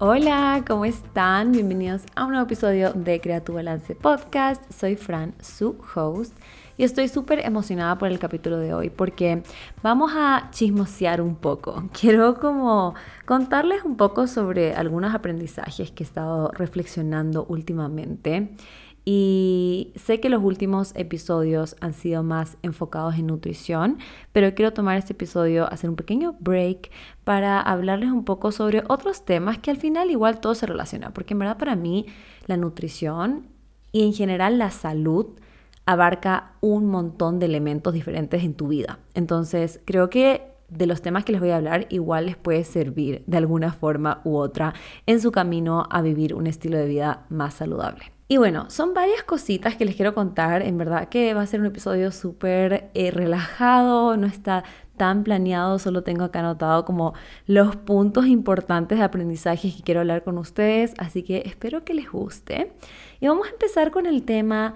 [0.00, 1.50] Hola, ¿cómo están?
[1.50, 4.62] Bienvenidos a un nuevo episodio de Crea tu Balance Podcast.
[4.72, 6.38] Soy Fran, su host,
[6.76, 9.42] y estoy súper emocionada por el capítulo de hoy porque
[9.82, 11.88] vamos a chismosear un poco.
[12.00, 12.94] Quiero como
[13.26, 18.54] contarles un poco sobre algunos aprendizajes que he estado reflexionando últimamente
[19.10, 23.96] y sé que los últimos episodios han sido más enfocados en nutrición,
[24.32, 26.90] pero quiero tomar este episodio, hacer un pequeño break
[27.24, 31.32] para hablarles un poco sobre otros temas que al final igual todo se relaciona, porque
[31.32, 32.04] en verdad para mí
[32.44, 33.46] la nutrición
[33.92, 35.28] y en general la salud
[35.86, 38.98] abarca un montón de elementos diferentes en tu vida.
[39.14, 43.24] Entonces creo que de los temas que les voy a hablar igual les puede servir
[43.26, 44.74] de alguna forma u otra
[45.06, 48.17] en su camino a vivir un estilo de vida más saludable.
[48.30, 50.60] Y bueno, son varias cositas que les quiero contar.
[50.60, 54.64] En verdad que va a ser un episodio súper eh, relajado, no está
[54.98, 57.14] tan planeado, solo tengo acá anotado como
[57.46, 62.10] los puntos importantes de aprendizaje que quiero hablar con ustedes, así que espero que les
[62.10, 62.72] guste.
[63.18, 64.74] Y vamos a empezar con el tema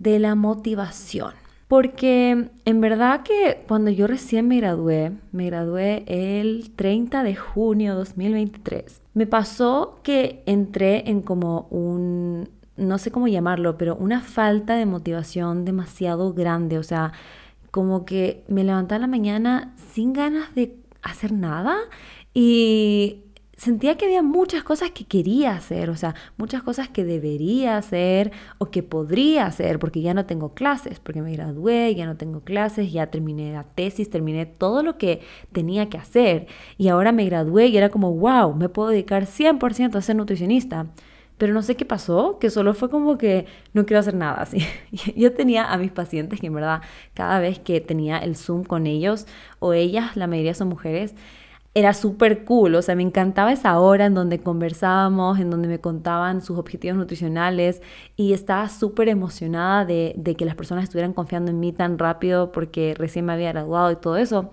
[0.00, 1.34] de la motivación.
[1.68, 7.92] Porque en verdad que cuando yo recién me gradué, me gradué el 30 de junio
[7.92, 14.20] de 2023, me pasó que entré en como un no sé cómo llamarlo, pero una
[14.20, 16.78] falta de motivación demasiado grande.
[16.78, 17.12] O sea,
[17.70, 21.76] como que me levantaba la mañana sin ganas de hacer nada
[22.34, 23.24] y
[23.56, 28.30] sentía que había muchas cosas que quería hacer, o sea, muchas cosas que debería hacer
[28.58, 32.40] o que podría hacer, porque ya no tengo clases, porque me gradué, ya no tengo
[32.40, 35.20] clases, ya terminé la tesis, terminé todo lo que
[35.52, 36.46] tenía que hacer
[36.78, 40.86] y ahora me gradué y era como, wow, me puedo dedicar 100% a ser nutricionista
[41.38, 44.58] pero no sé qué pasó, que solo fue como que no quiero hacer nada así.
[45.16, 46.82] Yo tenía a mis pacientes que en verdad
[47.14, 49.26] cada vez que tenía el Zoom con ellos
[49.60, 51.14] o ellas, la mayoría son mujeres,
[51.74, 55.78] era súper cool, o sea, me encantaba esa hora en donde conversábamos, en donde me
[55.80, 57.82] contaban sus objetivos nutricionales
[58.16, 62.50] y estaba súper emocionada de, de que las personas estuvieran confiando en mí tan rápido
[62.50, 64.50] porque recién me había graduado y todo eso.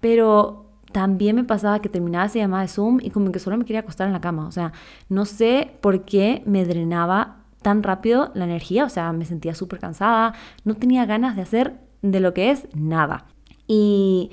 [0.00, 0.63] Pero
[0.94, 3.80] también me pasaba que terminaba esa llamada de Zoom y como que solo me quería
[3.80, 4.46] acostar en la cama.
[4.46, 4.72] O sea,
[5.08, 8.84] no sé por qué me drenaba tan rápido la energía.
[8.84, 10.34] O sea, me sentía súper cansada.
[10.62, 13.26] No tenía ganas de hacer de lo que es nada.
[13.66, 14.30] Y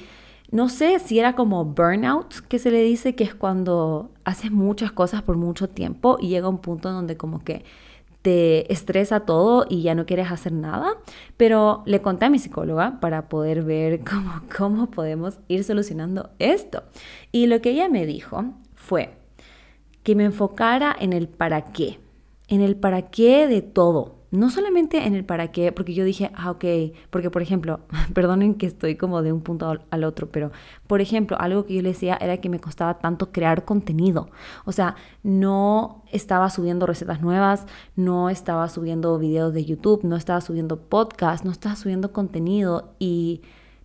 [0.51, 4.91] no sé si era como burnout, que se le dice, que es cuando haces muchas
[4.91, 7.66] cosas por mucho tiempo y llega un punto donde como que
[8.22, 10.98] te estresa todo y ya no quieres hacer nada,
[11.38, 16.84] pero le conté a mi psicóloga para poder ver cómo, cómo podemos ir solucionando esto.
[17.32, 18.46] Y lo que ella me dijo
[18.76, 19.16] fue
[20.04, 22.00] que me enfocara en el para qué,
[22.48, 26.31] en el para qué de todo no solamente en el para qué, porque yo dije,
[26.36, 26.66] ah, ok,
[27.09, 27.81] porque por ejemplo,
[28.14, 30.52] perdonen que estoy como de un punto al otro, pero
[30.88, 34.30] por ejemplo, algo que yo le decía era que me costaba tanto crear contenido.
[34.66, 37.66] O sea, no estaba subiendo recetas nuevas,
[37.96, 43.41] no estaba subiendo videos de YouTube, no estaba subiendo podcast, no estaba subiendo contenido y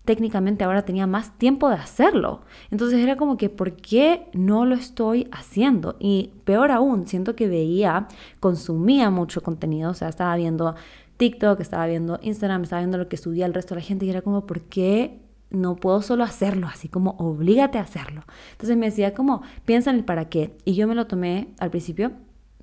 [0.07, 2.41] técnicamente ahora tenía más tiempo de hacerlo.
[2.71, 5.97] Entonces era como que, ¿por qué no lo estoy haciendo?
[5.99, 8.07] Y peor aún, siento que veía,
[8.39, 10.75] consumía mucho contenido, o sea, estaba viendo
[11.17, 14.09] TikTok, estaba viendo Instagram, estaba viendo lo que subía el resto de la gente y
[14.09, 15.19] era como, ¿por qué
[15.49, 16.67] no puedo solo hacerlo?
[16.67, 18.23] Así como, oblígate a hacerlo.
[18.53, 20.55] Entonces me decía como, piensa en el para qué.
[20.63, 22.13] Y yo me lo tomé al principio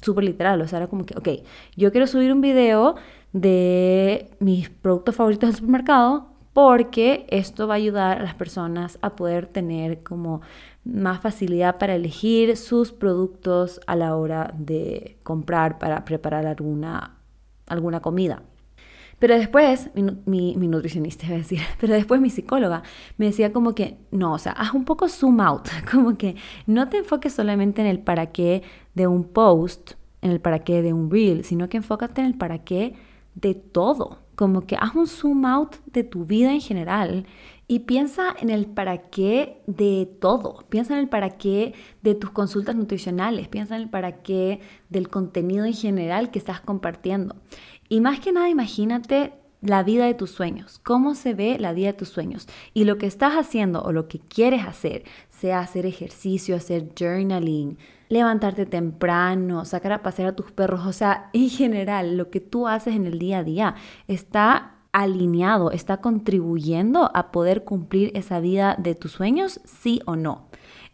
[0.01, 1.45] súper literal, o sea, era como que, ok,
[1.77, 2.97] yo quiero subir un video
[3.33, 9.17] de mis productos favoritos del supermercado, porque esto va a ayudar a las personas a
[9.17, 10.41] poder tener como
[10.85, 17.19] más facilidad para elegir sus productos a la hora de comprar para preparar alguna,
[17.67, 18.43] alguna comida.
[19.19, 22.85] Pero después, mi, nutricionista iba a decir, pero después mi psicóloga
[23.19, 26.89] me decía como que, no, o sea, haz un poco zoom out, como que no
[26.89, 28.63] te enfoques solamente en el para qué
[28.95, 32.35] de un post, en el para qué de un reel, sino que enfócate en el
[32.35, 32.95] para qué
[33.35, 37.27] de todo como que haz un zoom out de tu vida en general
[37.67, 40.65] y piensa en el para qué de todo.
[40.69, 43.49] Piensa en el para qué de tus consultas nutricionales.
[43.49, 44.61] Piensa en el para qué
[44.91, 47.37] del contenido en general que estás compartiendo.
[47.89, 49.33] Y más que nada, imagínate
[49.65, 52.47] la vida de tus sueños, cómo se ve la vida de tus sueños.
[52.75, 57.79] Y lo que estás haciendo o lo que quieres hacer, sea hacer ejercicio, hacer journaling,
[58.09, 62.69] levantarte temprano, sacar a pasear a tus perros, o sea, en general, lo que tú
[62.69, 63.75] haces en el día a día
[64.07, 70.47] está alineado, está contribuyendo a poder cumplir esa vida de tus sueños, sí o no.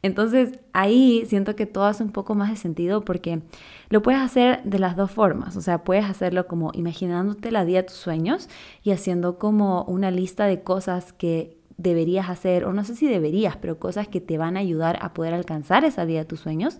[0.03, 3.43] Entonces ahí siento que todo hace un poco más de sentido porque
[3.91, 7.79] lo puedes hacer de las dos formas, o sea, puedes hacerlo como imaginándote la vida
[7.79, 8.49] de tus sueños
[8.83, 13.57] y haciendo como una lista de cosas que deberías hacer, o no sé si deberías,
[13.57, 16.79] pero cosas que te van a ayudar a poder alcanzar esa vida de tus sueños.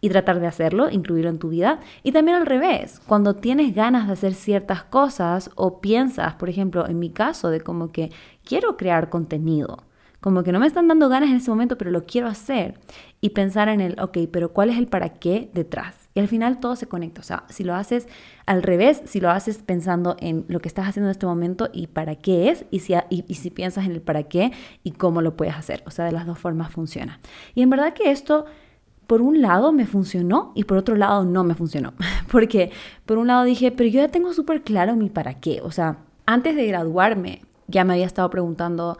[0.00, 1.80] y tratar de hacerlo, incluirlo en tu vida.
[2.02, 6.86] Y también al revés, cuando tienes ganas de hacer ciertas cosas o piensas, por ejemplo,
[6.86, 8.10] en mi caso, de como que
[8.44, 9.84] quiero crear contenido,
[10.24, 12.80] como que no me están dando ganas en ese momento, pero lo quiero hacer.
[13.20, 16.08] Y pensar en el, ok, pero ¿cuál es el para qué detrás?
[16.14, 17.20] Y al final todo se conecta.
[17.20, 18.08] O sea, si lo haces
[18.46, 21.88] al revés, si lo haces pensando en lo que estás haciendo en este momento y
[21.88, 25.36] para qué es, y si, y si piensas en el para qué y cómo lo
[25.36, 25.82] puedes hacer.
[25.84, 27.20] O sea, de las dos formas funciona.
[27.54, 28.46] Y en verdad que esto
[29.06, 31.92] por un lado me funcionó y por otro lado no me funcionó.
[32.32, 32.70] Porque
[33.04, 35.60] por un lado dije, pero yo ya tengo súper claro mi para qué.
[35.62, 38.96] O sea, antes de graduarme ya me había estado preguntando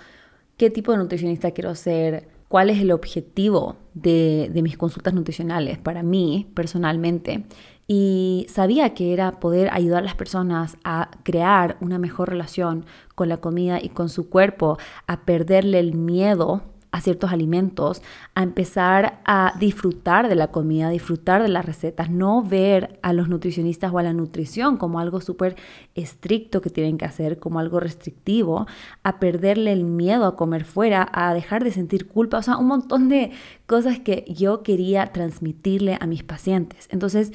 [0.56, 6.02] qué tipo de nutricionista quiero ser, cuál es el objetivo de, mis consultas nutricionales para
[6.02, 7.46] mí personalmente.
[7.86, 13.28] Y sabía que era poder ayudar a las personas a crear una mejor relación con
[13.28, 16.62] la comida y con su cuerpo, a perderle el miedo
[16.94, 18.02] a ciertos alimentos,
[18.37, 23.29] a empezar a disfrutar de la comida, disfrutar de las recetas, no ver a los
[23.29, 25.56] nutricionistas o a la nutrición como algo súper
[25.96, 28.69] estricto que tienen que hacer, como algo restrictivo,
[29.02, 32.69] a perderle el miedo a comer fuera, a dejar de sentir culpa, o sea, un
[32.69, 33.32] montón de
[33.67, 36.87] cosas que yo quería transmitirle a mis pacientes.
[36.93, 37.32] Entonces,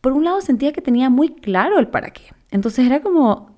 [0.00, 2.22] por un lado sentía que tenía muy claro el para qué.
[2.50, 3.50] Entonces era como,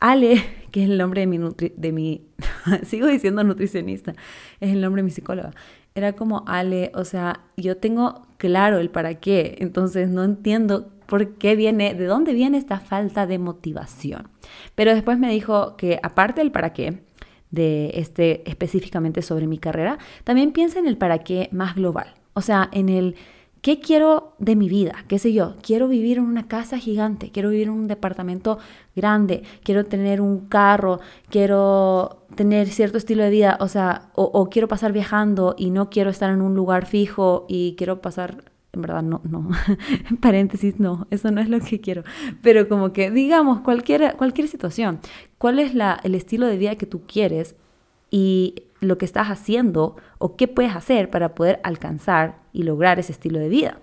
[0.00, 2.26] Ale, que es el nombre de mi, de mi
[2.84, 4.14] sigo diciendo nutricionista,
[4.60, 5.52] es el nombre de mi psicóloga.
[5.94, 11.36] Era como, Ale, o sea, yo tengo claro el para qué, entonces no entiendo por
[11.36, 14.28] qué viene, de dónde viene esta falta de motivación.
[14.74, 17.02] Pero después me dijo que aparte del para qué,
[17.50, 22.42] de este específicamente sobre mi carrera, también piensa en el para qué más global, o
[22.42, 23.16] sea, en el
[23.62, 25.04] ¿Qué quiero de mi vida?
[25.08, 25.56] ¿Qué sé yo?
[25.62, 28.58] Quiero vivir en una casa gigante, quiero vivir en un departamento
[28.94, 34.68] grande, quiero tener un carro, quiero tener cierto estilo de vida, o sea, o, quiero
[34.68, 39.02] pasar viajando y no quiero estar en un lugar fijo y quiero pasar, en verdad
[39.02, 39.48] no, no,
[40.08, 42.04] en paréntesis, no, eso no es lo que quiero,
[42.42, 45.00] pero como que digamos cualquier, cualquier situación,
[45.36, 47.56] ¿cuál es la, el estilo de vida que tú quieres?
[48.10, 53.12] Y lo que estás haciendo o qué puedes hacer para poder alcanzar y lograr ese
[53.12, 53.78] estilo de vida.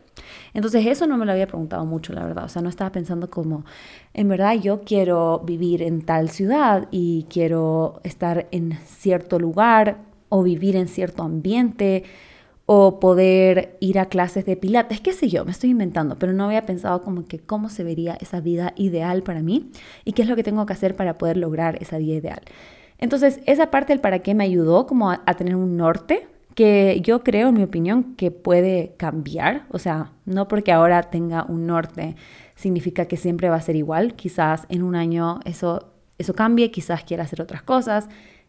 [0.54, 2.46] Entonces eso no me lo había preguntado mucho, la verdad.
[2.46, 3.66] O sea, no estaba pensando como,
[4.14, 9.98] en verdad yo quiero vivir en tal ciudad y quiero estar en cierto lugar
[10.30, 12.04] o vivir en cierto ambiente
[12.66, 16.46] o poder ir a clases de pilates, qué sé yo, me estoy inventando, pero no
[16.46, 19.70] había pensado como que cómo se vería esa vida ideal para mí
[20.04, 22.42] y qué es lo que tengo que hacer para poder lograr esa vida ideal.
[22.98, 27.24] Entonces, esa parte del para qué me ayudó como a, tener un norte que yo
[27.24, 29.66] creo, en mi opinión, que puede cambiar.
[29.70, 32.16] O sea, no porque ahora tenga un norte
[32.56, 34.16] significa que siempre va a ser igual.
[34.16, 38.08] Quizás en un año eso, eso cambie, quizás quiera hacer otras cosas,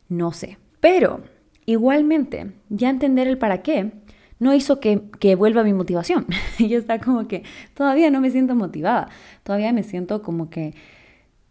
[0.08, 0.58] no sé.
[0.80, 1.20] Pero
[1.66, 3.92] igualmente, ya entender el para qué
[4.38, 6.26] no hizo que, que vuelva mi motivación.
[6.58, 7.42] yo está como que
[7.74, 9.08] todavía no me siento motivada,
[9.42, 10.74] todavía me siento como que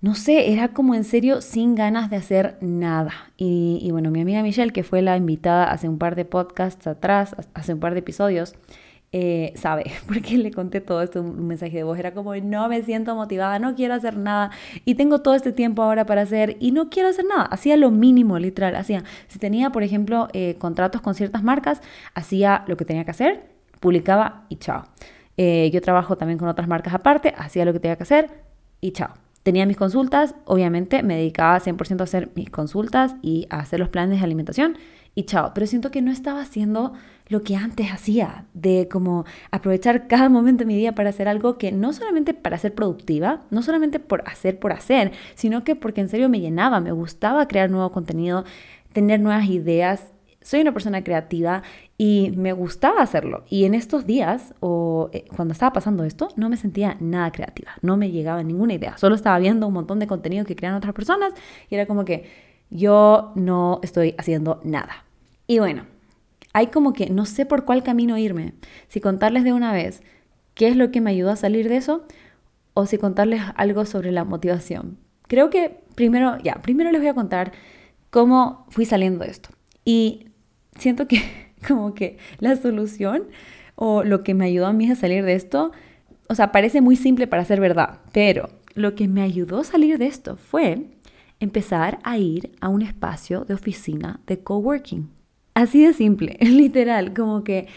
[0.05, 3.11] no sé, era como en serio sin ganas de hacer nada.
[3.37, 7.35] Y, bueno, mi amiga Michelle, que fue la invitada hace un par de podcasts atrás,
[7.55, 8.53] hace un par de episodios,
[9.11, 12.83] eh, sabe, porque le conté todo esto, un mensaje de voz, era como, no me
[12.83, 14.51] siento motivada, no quiero hacer nada
[14.85, 17.45] y tengo todo este tiempo ahora para hacer y no quiero hacer nada.
[17.45, 21.81] Hacía lo mínimo, literal, hacía, si tenía, por ejemplo, eh, contratos con ciertas marcas,
[22.13, 23.47] hacía lo que tenía que hacer,
[23.79, 24.83] publicaba y chao.
[25.35, 28.29] Eh, yo trabajo también con otras marcas aparte, hacía lo que tenía que hacer
[28.81, 33.59] y chao tenía mis consultas, obviamente me dedicaba 100% a hacer mis consultas y a
[33.59, 34.75] hacer los planes de alimentación
[35.13, 36.93] y chao, pero siento que no estaba haciendo
[37.27, 41.59] lo que antes hacía, de como aprovechar cada momento de mi día para hacer algo
[41.59, 46.01] que no solamente para ser productiva, no solamente por hacer por hacer, sino que porque
[46.01, 48.45] en serio me llenaba, me gustaba crear nuevo contenido,
[48.93, 50.11] tener nuevas ideas.
[50.45, 51.63] Soy una persona creativa
[51.97, 53.45] y me gustaba hacerlo.
[53.49, 57.71] Y en estos días, o eh, cuando estaba pasando esto, no me sentía nada creativa.
[57.81, 58.95] No me llegaba ninguna idea.
[58.99, 61.33] Solo estaba viendo un montón de contenido que crean otras personas
[61.67, 62.29] y era como que
[62.69, 65.03] yo no estoy haciendo nada.
[65.47, 65.87] Y bueno,
[66.53, 68.53] hay como que no sé por cuál camino irme.
[68.87, 70.03] Si contarles de una vez
[70.53, 72.05] qué es lo que me ayudó a salir de eso
[72.75, 74.99] o si contarles algo sobre la motivación.
[75.23, 77.51] Creo que primero, ya, primero les voy a contar
[78.11, 79.49] cómo fui saliendo de esto.
[79.85, 80.27] Y
[80.77, 81.21] siento que
[81.67, 83.23] como que la solución
[83.75, 85.71] o lo que me ayudó a mí a salir de esto,
[86.29, 89.97] o sea, parece muy simple para ser verdad, pero lo que me ayudó a salir
[89.97, 90.87] de esto fue
[91.39, 95.09] empezar a ir a un espacio de oficina de coworking.
[95.53, 97.67] Así de simple, literal, como que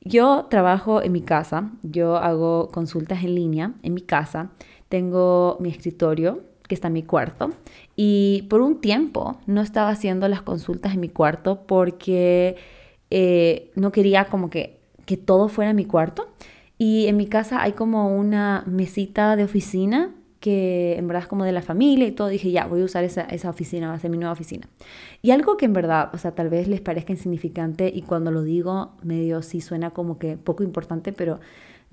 [0.00, 4.50] yo trabajo en mi casa, yo hago consultas en línea en mi casa,
[4.88, 7.50] tengo mi escritorio que está en mi cuarto
[7.96, 12.56] y por un tiempo no estaba haciendo las consultas en mi cuarto porque
[13.10, 16.28] eh, no quería como que, que todo fuera en mi cuarto.
[16.76, 21.44] Y en mi casa hay como una mesita de oficina que en verdad es como
[21.44, 23.98] de la familia y todo, dije, ya, voy a usar esa, esa oficina, va a
[23.98, 24.68] ser mi nueva oficina.
[25.22, 28.42] Y algo que en verdad, o sea, tal vez les parezca insignificante y cuando lo
[28.42, 31.40] digo, medio sí suena como que poco importante, pero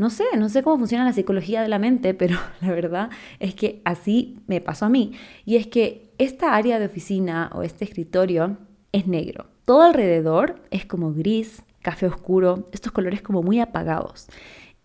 [0.01, 3.53] no sé, no sé cómo funciona la psicología de la mente, pero la verdad es
[3.53, 5.13] que así me pasó a mí.
[5.45, 8.57] Y es que esta área de oficina o este escritorio
[8.91, 9.45] es negro.
[9.63, 14.27] Todo alrededor es como gris, café oscuro, estos colores como muy apagados.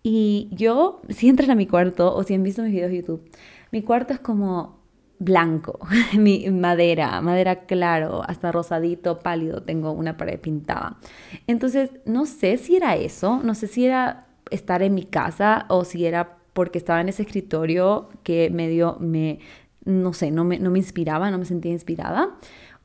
[0.02, 3.30] Y yo, si entran a mi cuarto o si han visto mis videos de YouTube,
[3.72, 4.84] mi cuarto es como
[5.18, 5.78] blanco,
[6.18, 10.98] mi madera, madera claro, hasta rosadito, pálido, tengo una pared pintada.
[11.46, 15.84] Entonces, no sé si era eso, no sé si era estar en mi casa o
[15.84, 19.40] si era porque estaba en ese escritorio que medio me,
[19.84, 22.36] no sé, no me, no me inspiraba, no me sentía inspirada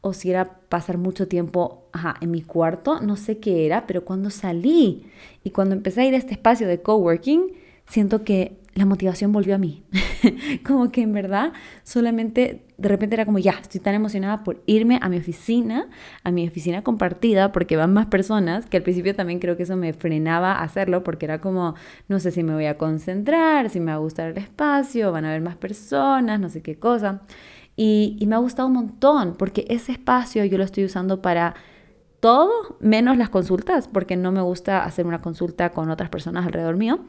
[0.02, 1.86] o si era pasar mucho tiempo
[2.22, 5.06] en mi cuarto, no sé qué era, pero cuando salí
[5.44, 7.54] y cuando empecé a ir a este espacio de coworking,
[7.88, 9.84] siento que la motivación volvió a mí.
[10.66, 11.54] como que en verdad
[11.84, 15.88] solamente de repente era como, ya, estoy tan emocionada por irme a mi oficina,
[16.24, 19.78] a mi oficina compartida, porque van más personas, que al principio también creo que eso
[19.78, 21.76] me frenaba a hacerlo, porque era como,
[22.08, 25.26] no sé si me voy a concentrar, si me va a gustar el espacio, van
[25.26, 27.22] a haber más personas, no sé qué cosa.
[27.76, 31.54] Y, y me ha gustado un montón, porque ese espacio yo lo estoy usando para
[32.20, 36.78] todo menos las consultas, porque no me gusta hacer una consulta con otras personas alrededor
[36.78, 37.00] mío.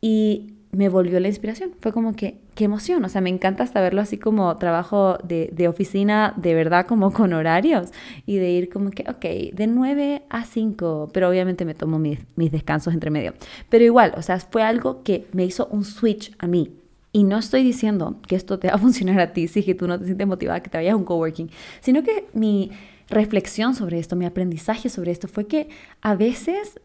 [0.00, 1.72] Y me volvió la inspiración.
[1.80, 3.04] Fue como que, qué emoción.
[3.04, 7.12] O sea, me encanta hasta verlo así como trabajo de, de, oficina, de verdad, como
[7.12, 7.90] con horarios.
[8.26, 11.10] Y de ir como que, ok, de 9 a 5.
[11.12, 13.34] Pero obviamente me tomo mis, mis descansos entre medio.
[13.68, 16.72] Pero igual, o sea, fue algo que me hizo un switch a mí.
[17.12, 19.88] Y no estoy diciendo que esto te va a funcionar a ti si que tú
[19.88, 21.50] no te sientes motivada que te vayas a un coworking,
[21.80, 22.70] sino que mi
[23.08, 25.68] reflexión sobre esto, mi aprendizaje sobre esto fue que
[26.00, 26.80] a veces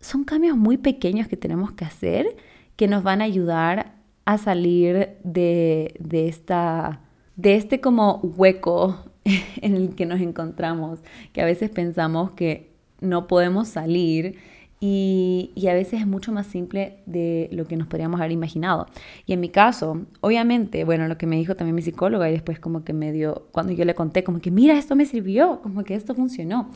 [0.00, 2.36] son cambios muy pequeños que tenemos que hacer
[2.78, 7.00] que nos van a ayudar a salir de, de, esta,
[7.34, 11.00] de este como hueco en el que nos encontramos,
[11.32, 12.70] que a veces pensamos que
[13.00, 14.36] no podemos salir
[14.78, 18.86] y, y, a veces es mucho más simple de lo que nos podríamos haber imaginado.
[19.26, 22.60] Y en mi caso, obviamente, bueno, lo que me dijo también mi psicóloga y después
[22.60, 25.82] como que me dio, cuando yo le conté como que, mira, esto me sirvió, como
[25.82, 26.70] que esto funcionó,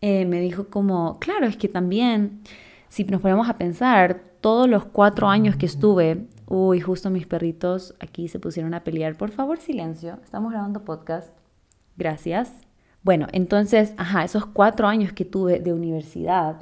[0.00, 2.40] eh, me dijo como, claro, es que también,
[2.94, 7.92] si nos ponemos a pensar, todos los cuatro años que estuve, uy, justo mis perritos
[7.98, 9.16] aquí se pusieron a pelear.
[9.16, 10.20] Por favor, silencio.
[10.22, 11.36] Estamos grabando podcast.
[11.96, 12.52] Gracias.
[13.02, 16.60] Bueno, entonces, ajá, esos cuatro años que tuve de universidad,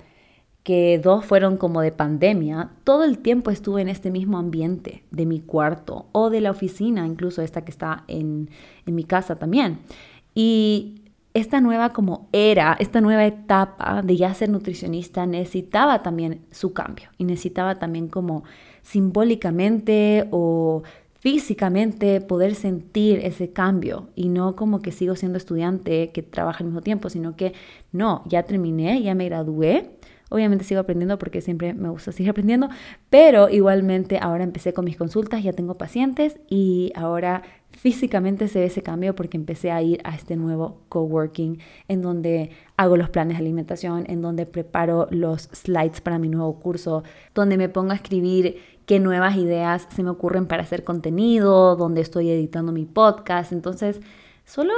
[0.62, 5.26] que dos fueron como de pandemia, todo el tiempo estuve en este mismo ambiente de
[5.26, 8.48] mi cuarto o de la oficina, incluso esta que está en,
[8.86, 9.80] en mi casa también.
[10.34, 11.01] Y
[11.34, 17.08] esta nueva como era, esta nueva etapa de ya ser nutricionista necesitaba también su cambio
[17.18, 18.44] y necesitaba también como
[18.82, 20.82] simbólicamente o
[21.22, 26.66] físicamente poder sentir ese cambio y no como que sigo siendo estudiante que trabaja al
[26.66, 27.54] mismo tiempo, sino que
[27.92, 29.90] no, ya terminé, ya me gradué.
[30.32, 32.68] Obviamente sigo aprendiendo porque siempre me gusta seguir aprendiendo,
[33.10, 38.66] pero igualmente ahora empecé con mis consultas, ya tengo pacientes y ahora físicamente se ve
[38.66, 41.58] ese cambio porque empecé a ir a este nuevo coworking
[41.88, 46.58] en donde hago los planes de alimentación, en donde preparo los slides para mi nuevo
[46.60, 47.02] curso,
[47.34, 52.00] donde me pongo a escribir qué nuevas ideas se me ocurren para hacer contenido, donde
[52.00, 53.52] estoy editando mi podcast.
[53.52, 54.00] Entonces,
[54.44, 54.72] solo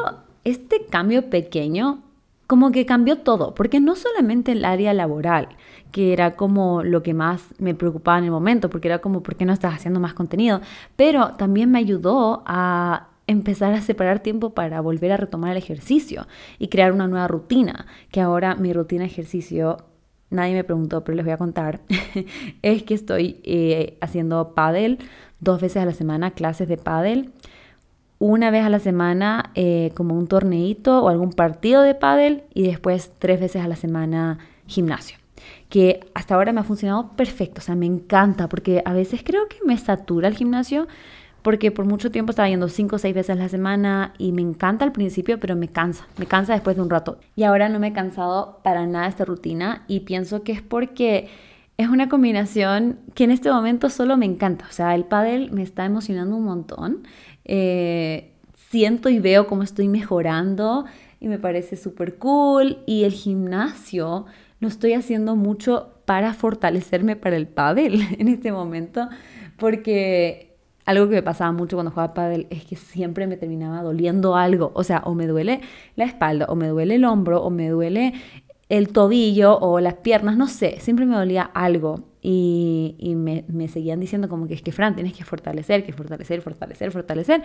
[0.45, 2.03] este cambio pequeño
[2.47, 5.49] como que cambió todo, porque no solamente el área laboral,
[5.93, 9.37] que era como lo que más me preocupaba en el momento, porque era como, ¿por
[9.37, 10.61] qué no estás haciendo más contenido?
[10.97, 16.27] Pero también me ayudó a empezar a separar tiempo para volver a retomar el ejercicio
[16.59, 19.79] y crear una nueva rutina, que ahora mi rutina de ejercicio,
[20.31, 21.81] nadie me preguntó, pero les voy a contar,
[22.63, 24.99] es que estoy eh, haciendo paddle
[25.41, 27.31] dos veces a la semana, clases de paddle
[28.19, 32.63] una vez a la semana eh, como un torneito o algún partido de pádel y
[32.63, 35.19] después tres veces a la semana gimnasio
[35.69, 39.49] que hasta ahora me ha funcionado perfecto, o sea, me encanta porque a veces creo
[39.49, 40.87] que me satura el gimnasio
[41.43, 44.41] porque por mucho tiempo estaba yendo cinco o seis veces a la semana y me
[44.41, 47.19] encanta al principio, pero me cansa, me cansa después de un rato.
[47.37, 51.29] Y ahora no me he cansado para nada esta rutina y pienso que es porque
[51.77, 55.63] es una combinación que en este momento solo me encanta, o sea, el pádel me
[55.63, 57.03] está emocionando un montón
[57.45, 58.33] eh,
[58.71, 60.85] siento y veo cómo estoy mejorando
[61.21, 62.79] y me parece súper cool.
[62.87, 64.27] Y el gimnasio
[64.61, 69.09] lo estoy haciendo mucho para fortalecerme para el pádel en este momento,
[69.59, 74.37] porque algo que me pasaba mucho cuando jugaba pádel es que siempre me terminaba doliendo
[74.37, 75.61] algo, o sea, o me duele
[75.97, 78.15] la espalda, o me duele el hombro, o me duele
[78.69, 84.31] el tobillo o las piernas, no sé, siempre me dolía algo y, me, seguían diciendo
[84.31, 87.43] como que es que Fran, tienes que fortalecer, que fortalecer, fortalecer, fortalecer.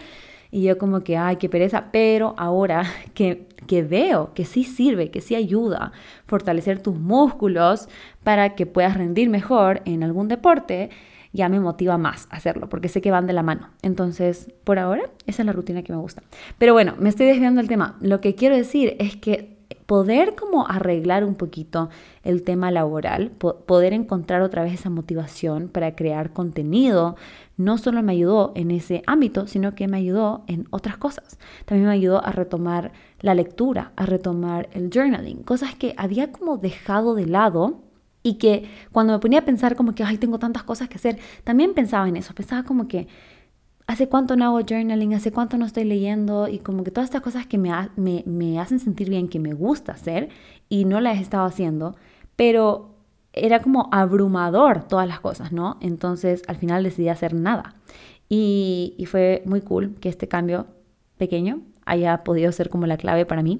[0.51, 5.11] Y yo como que, ay, qué pereza, pero ahora que, que veo que sí sirve,
[5.11, 5.91] que sí ayuda
[6.27, 7.89] fortalecer tus músculos
[8.23, 10.91] para que puedas rendir mejor en algún deporte,
[11.33, 13.71] ya me motiva más hacerlo, porque sé que van de la mano.
[13.81, 16.23] Entonces, por ahora, esa es la rutina que me gusta.
[16.57, 17.97] Pero bueno, me estoy desviando del tema.
[17.99, 19.48] Lo que quiero decir es que
[19.89, 21.89] poder como arreglar un poquito
[22.21, 27.15] el tema laboral, poder encontrar otra vez esa motivación para crear contenido,
[27.57, 31.39] no solo me ayudó en ese ámbito, sino que me ayudó en otras cosas.
[31.65, 32.91] También me ayudó a retomar
[33.21, 37.81] la lectura, a retomar el journaling, cosas que había como dejado de lado
[38.21, 41.17] y que cuando me ponía a pensar como que, ay, tengo tantas cosas que hacer,
[41.43, 43.07] también pensaba en eso, pensaba como que,
[43.89, 45.15] ¿hace cuánto no hago journaling?
[45.15, 46.47] ¿Hace cuánto no estoy leyendo?
[46.47, 49.53] Y como que todas estas cosas que me, me, me hacen sentir bien, que me
[49.53, 50.29] gusta hacer
[50.69, 51.95] y no las he estado haciendo,
[52.35, 52.93] pero
[53.33, 55.77] era como abrumador todas las cosas, ¿no?
[55.81, 57.77] Entonces al final decidí hacer nada.
[58.29, 60.67] Y, y fue muy cool que este cambio
[61.17, 63.59] pequeño haya podido ser como la clave para mí,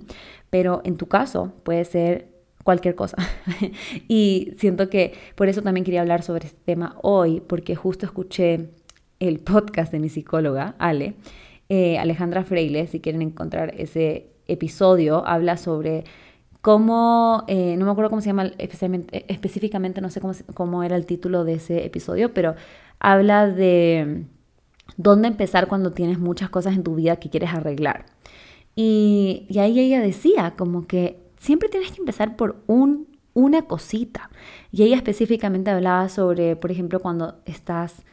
[0.52, 2.30] pero en tu caso puede ser
[2.64, 3.18] cualquier cosa.
[4.08, 8.70] y siento que por eso también quería hablar sobre este tema hoy, porque justo escuché
[9.20, 11.16] el podcast de mi psicóloga, Ale,
[11.70, 16.04] eh, Alejandra Freile, si quieren encontrar ese episodio, habla sobre
[16.62, 21.06] cómo, eh, no me acuerdo cómo se llama específicamente, no sé cómo, cómo era el
[21.06, 22.56] título de ese episodio, pero
[23.00, 24.26] habla de
[24.98, 28.06] dónde empezar cuando tienes muchas cosas en tu vida que quieres arreglar.
[28.76, 34.30] Y, ahí ella decía como que siempre tienes que empezar por un, una cosita.
[34.72, 38.04] Y ella específicamente hablaba sobre, por ejemplo, cuando estás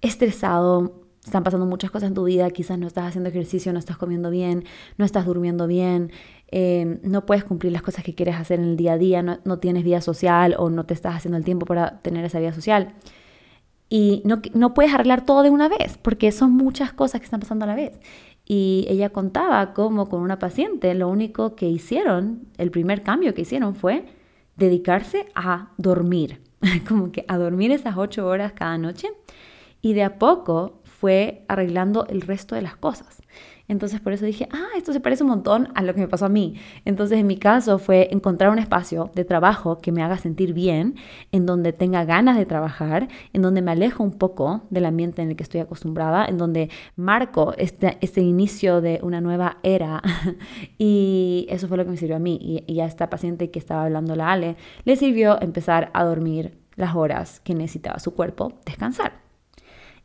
[0.00, 3.96] estresado, están pasando muchas cosas en tu vida, quizás no estás haciendo ejercicio, no estás
[3.96, 4.64] comiendo bien,
[4.96, 6.12] no estás durmiendo bien,
[6.48, 9.38] em, no puedes cumplir las cosas que quieres hacer en el día a día, no,
[9.44, 12.52] no, tienes vida social o no te estás haciendo el tiempo para tener esa vida
[12.52, 12.94] social.
[13.88, 17.40] Y no, no puedes arreglar todo de una vez, porque son muchas cosas que están
[17.40, 17.98] pasando a la vez.
[18.44, 23.42] Y ella contaba cómo con una paciente lo único que hicieron, el primer cambio que
[23.42, 24.06] hicieron fue
[24.56, 26.40] dedicarse a dormir,
[26.88, 29.08] como que a dormir esas ocho horas cada noche.
[29.86, 33.22] Y de a poco fue arreglando el resto de las cosas.
[33.68, 36.26] Entonces por eso dije, ah, esto se parece un montón a lo que me pasó
[36.26, 36.56] a mí.
[36.84, 40.96] Entonces en mi caso fue encontrar un espacio de trabajo que me haga sentir bien,
[41.30, 45.30] en donde tenga ganas de trabajar, en donde me alejo un poco del ambiente en
[45.30, 50.02] el que estoy acostumbrada, en donde marco este, este inicio de una nueva era.
[50.78, 52.40] y eso fue lo que me sirvió a mí.
[52.42, 56.58] Y, y a esta paciente que estaba hablando la Ale, le sirvió empezar a dormir
[56.74, 59.05] las horas que necesitaba su cuerpo descansar.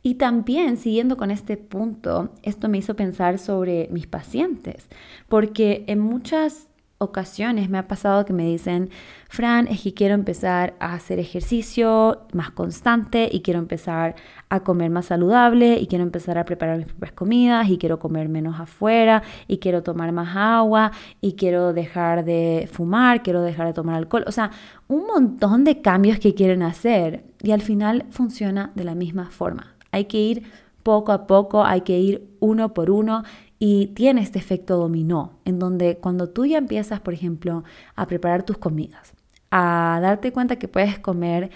[0.02, 4.88] Y también, siguiendo con este punto, esto me hizo pensar sobre mis pacientes,
[5.28, 6.68] porque en muchas
[7.02, 8.90] ocasiones me ha pasado que me dicen,
[9.28, 14.14] Fran, es que quiero empezar a hacer ejercicio más constante y quiero empezar
[14.48, 18.28] a comer más saludable y quiero empezar a preparar mis propias comidas y quiero comer
[18.28, 23.72] menos afuera y quiero tomar más agua y quiero dejar de fumar, quiero dejar de
[23.72, 24.24] tomar alcohol.
[24.26, 24.50] O sea,
[24.88, 29.71] un montón de cambios que quieren hacer y al final funciona de la misma forma.
[29.92, 30.42] Hay que ir
[30.82, 33.22] poco a poco, hay que ir uno por uno
[33.58, 37.62] y tiene este efecto dominó, en donde cuando tú ya empiezas, por ejemplo,
[37.94, 39.12] a preparar tus comidas,
[39.50, 41.50] a darte cuenta que puedes comer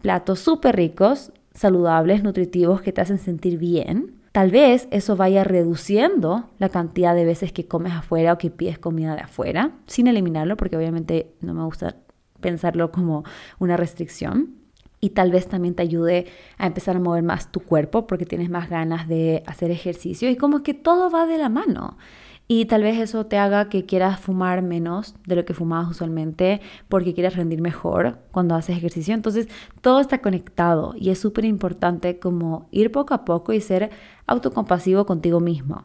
[0.00, 6.50] platos súper ricos, saludables, nutritivos, que te hacen sentir bien, tal vez eso vaya reduciendo
[6.58, 10.56] la cantidad de veces que comes afuera o que pides comida de afuera, sin eliminarlo,
[10.56, 11.94] porque obviamente no me gusta
[12.40, 13.22] pensarlo como
[13.60, 14.61] una restricción
[15.04, 16.26] y tal vez también te ayude
[16.58, 20.36] a empezar a mover más tu cuerpo porque tienes más ganas de hacer ejercicio y
[20.36, 21.98] como que todo va de la mano.
[22.46, 26.60] Y tal vez eso te haga que quieras fumar menos de lo que fumabas usualmente
[26.88, 29.12] porque quieres rendir mejor cuando haces ejercicio.
[29.12, 29.48] Entonces
[29.80, 33.90] todo está conectado y es súper importante como ir poco a poco y ser
[34.26, 35.84] autocompasivo contigo mismo.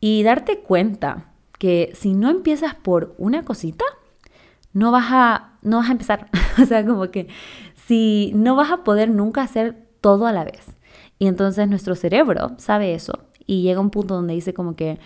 [0.00, 3.84] Y darte cuenta que si no empiezas por una cosita,
[4.72, 6.28] no vas a, no vas a empezar.
[6.62, 7.28] o sea, como que
[7.86, 10.76] si no vas a poder nunca hacer todo a la vez.
[11.18, 13.12] Y entonces nuestro cerebro sabe eso
[13.46, 14.98] y llega un punto donde dice como que,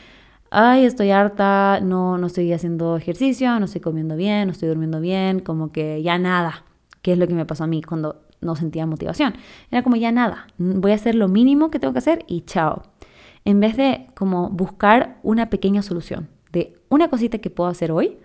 [0.50, 5.00] ay, estoy harta, no, no estoy haciendo ejercicio, no estoy comiendo bien, no estoy durmiendo
[5.00, 6.64] bien, como que ya nada,
[7.02, 9.34] que es lo que me pasó a mí cuando no sentía motivación.
[9.70, 12.82] Era como ya nada, voy a hacer lo mínimo que tengo que hacer y chao.
[13.44, 18.18] En vez de como buscar una pequeña solución de una cosita que puedo hacer hoy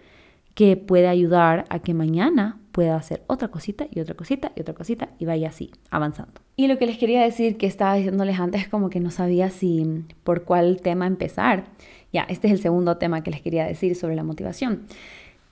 [0.60, 4.74] que puede ayudar a que mañana pueda hacer otra cosita y otra cosita y otra
[4.74, 6.34] cosita y vaya así, avanzando.
[6.58, 10.04] Y lo que les quería decir, que estaba diciéndoles antes, como que no sabía si
[10.26, 11.70] por cuál tema empezar.
[12.12, 14.82] Ya, este es el segundo tema que les quería decir sobre la motivación.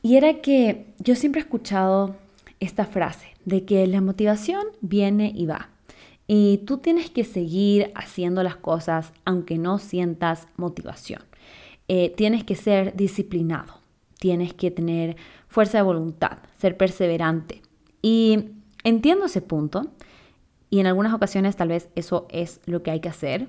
[0.01, 2.17] Y era que yo siempre he escuchado
[2.59, 5.69] esta frase de que la motivación viene y va.
[6.27, 11.21] Y tú tienes que seguir haciendo las cosas aunque no sientas motivación.
[11.87, 13.86] Eh, tienes que ser disciplinado,
[14.19, 15.15] tienes que tener
[15.47, 17.61] fuerza de voluntad, ser perseverante.
[18.01, 18.51] Y
[18.83, 19.91] entiendo ese punto
[20.69, 23.47] y en algunas ocasiones tal vez eso es lo que hay que hacer,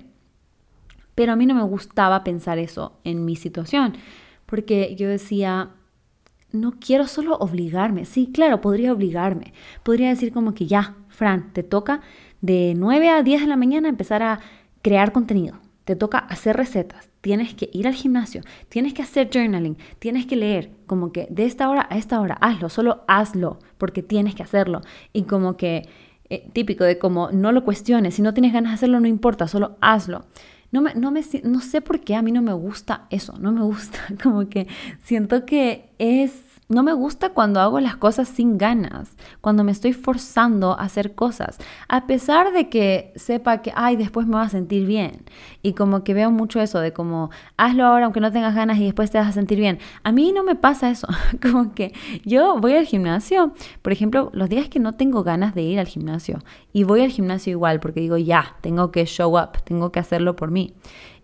[1.15, 3.93] pero a mí no me gustaba pensar eso en mi situación,
[4.45, 5.71] porque yo decía,
[6.51, 8.05] no quiero solo obligarme.
[8.05, 9.53] Sí, claro, podría obligarme.
[9.83, 12.01] Podría decir como que ya, Fran, te toca
[12.41, 14.39] de 9 a 10 de la mañana empezar a
[14.81, 15.59] crear contenido.
[15.83, 20.35] Te toca hacer recetas, tienes que ir al gimnasio, tienes que hacer journaling, tienes que
[20.35, 24.43] leer, como que de esta hora a esta hora, hazlo, solo hazlo, porque tienes que
[24.43, 24.81] hacerlo.
[25.13, 25.87] Y como que
[26.29, 29.47] eh, típico de como no lo cuestiones, si no tienes ganas de hacerlo no importa,
[29.47, 30.25] solo hazlo.
[30.71, 33.51] No, me, no, me, no sé por qué a mí no me gusta eso, no
[33.51, 34.67] me gusta, como que
[35.03, 39.93] siento que es no me gusta cuando hago las cosas sin ganas, cuando me estoy
[39.93, 44.49] forzando a hacer cosas, a pesar de que sepa que, ay, después me va a
[44.49, 45.23] sentir bien.
[45.63, 48.85] Y como que veo mucho eso de como, hazlo ahora aunque no tengas ganas y
[48.85, 49.79] después te vas a sentir bien.
[50.03, 51.07] A mí no me pasa eso,
[51.41, 51.91] como que
[52.23, 53.51] yo voy al gimnasio,
[53.81, 56.37] por ejemplo, los días que no tengo ganas de ir al gimnasio,
[56.71, 60.35] y voy al gimnasio igual porque digo, ya, tengo que show up, tengo que hacerlo
[60.35, 60.75] por mí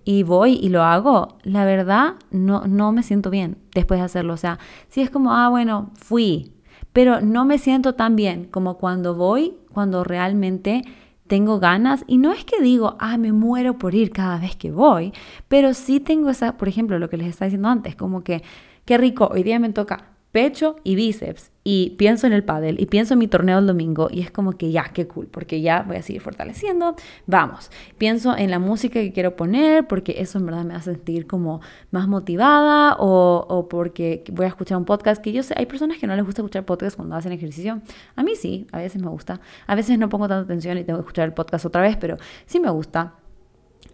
[0.05, 4.33] y voy y lo hago, la verdad no, no me siento bien después de hacerlo.
[4.33, 6.53] O sea, si es como, ah, bueno, fui,
[6.93, 10.83] pero no me siento tan bien como cuando voy, cuando realmente
[11.27, 14.71] tengo ganas y no es que digo, ah, me muero por ir cada vez que
[14.71, 15.11] voy,
[15.47, 18.43] pero sí tengo esa, por ejemplo, lo que les estaba diciendo antes, como que,
[18.85, 22.87] qué rico, hoy día me toca pecho y bíceps y pienso en el pádel y
[22.87, 25.83] pienso en mi torneo el domingo y es como que ya, qué cool, porque ya
[25.83, 27.71] voy a seguir fortaleciendo, vamos.
[27.97, 31.61] Pienso en la música que quiero poner porque eso en verdad me hace sentir como
[31.89, 35.99] más motivada o, o porque voy a escuchar un podcast que yo sé, hay personas
[35.99, 37.81] que no les gusta escuchar podcast cuando hacen ejercicio.
[38.17, 39.39] A mí sí, a veces me gusta.
[39.67, 42.17] A veces no pongo tanta atención y tengo que escuchar el podcast otra vez, pero
[42.45, 43.13] sí me gusta.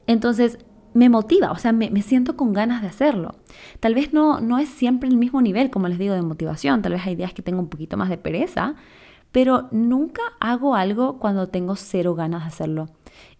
[0.07, 0.57] Entonces,
[0.93, 3.35] me motiva, o sea, me, siento con ganas de hacerlo.
[3.79, 6.93] Tal vez no, no es siempre el mismo nivel, como les digo, de motivación, tal
[6.93, 8.75] vez hay días que tengo un poquito más de pereza,
[9.31, 12.89] pero nunca hago algo cuando tengo cero ganas de hacerlo.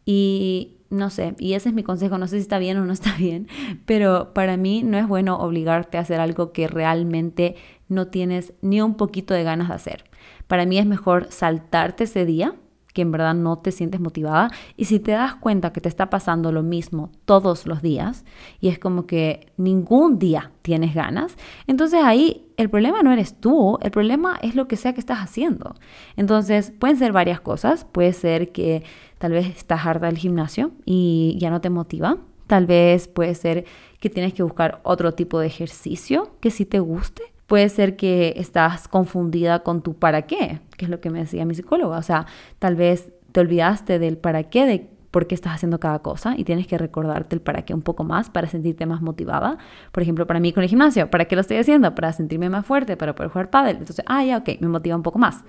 [0.06, 2.94] Y no sé, y ese es mi consejo, no sé si está bien o no
[2.94, 3.48] está bien,
[3.86, 7.56] pero para mí no es bueno obligarte a hacer algo que realmente
[7.88, 10.04] no tienes ni un poquito de ganas de hacer.
[10.48, 12.56] Para mí es mejor saltarte ese día
[12.94, 14.50] que en verdad no te sientes motivada.
[14.78, 18.26] Y si te das cuenta que te está pasando lo mismo todos los días
[18.60, 21.36] y es como que ningún día tienes ganas,
[21.68, 25.20] entonces ahí el problema no eres tú, el problema es lo que sea que estás
[25.20, 25.76] haciendo.
[26.16, 28.84] Entonces pueden ser varias cosas, puede ser que
[29.18, 33.66] tal vez estás harta del gimnasio y ya no te motiva, tal vez puede ser
[34.00, 38.36] que tienes que buscar otro tipo de ejercicio que sí te guste Puede ser que
[38.38, 41.98] estás confundida con tu para qué, que es lo que me decía mi psicóloga.
[41.98, 42.26] O sea,
[42.60, 46.46] tal vez te olvidaste del para qué, de por qué estás haciendo cada cosa y
[46.46, 49.58] tienes que recordarte el para qué un poco más para sentirte más motivada.
[49.92, 51.94] Por ejemplo, para mí con el gimnasio, ¿para qué lo estoy haciendo?
[51.94, 53.80] Para sentirme más fuerte, para poder jugar pádel.
[53.80, 55.44] Entonces, ah, ya, ok, me motiva un poco más.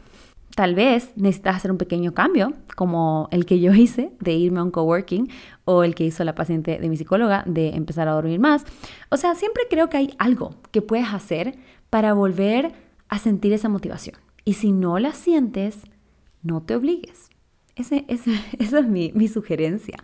[0.56, 4.64] Tal vez necesitas hacer un pequeño cambio, como el que yo hice de irme a
[4.64, 5.30] un coworking
[5.66, 8.64] o el que hizo la paciente de mi psicóloga de empezar a dormir más.
[9.08, 11.54] O sea, siempre creo que hay algo que puedes hacer
[11.92, 12.72] para volver
[13.10, 14.16] a sentir esa motivación.
[14.46, 15.82] Y si no la sientes,
[16.42, 17.28] no te obligues.
[17.76, 19.98] Ese, esa es mi, mi, sugerencia.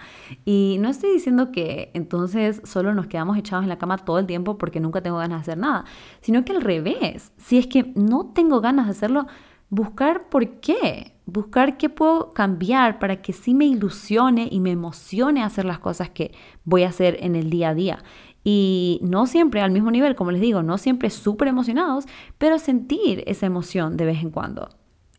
[0.44, 4.26] Y no estoy diciendo que entonces solo nos quedamos echados en la cama todo el
[4.26, 5.86] tiempo porque nunca tengo ganas de hacer nada,
[6.20, 9.26] sino que al revés, si es que no tengo ganas de hacerlo,
[9.70, 15.42] buscar por qué, buscar qué puedo cambiar para que sí me ilusione y me emocione
[15.42, 16.32] hacer las cosas que
[16.64, 17.98] voy a hacer en el día a día.
[18.44, 22.06] Y no siempre al mismo nivel, como les digo, no siempre súper emocionados,
[22.38, 24.68] pero sentir esa emoción de vez en cuando.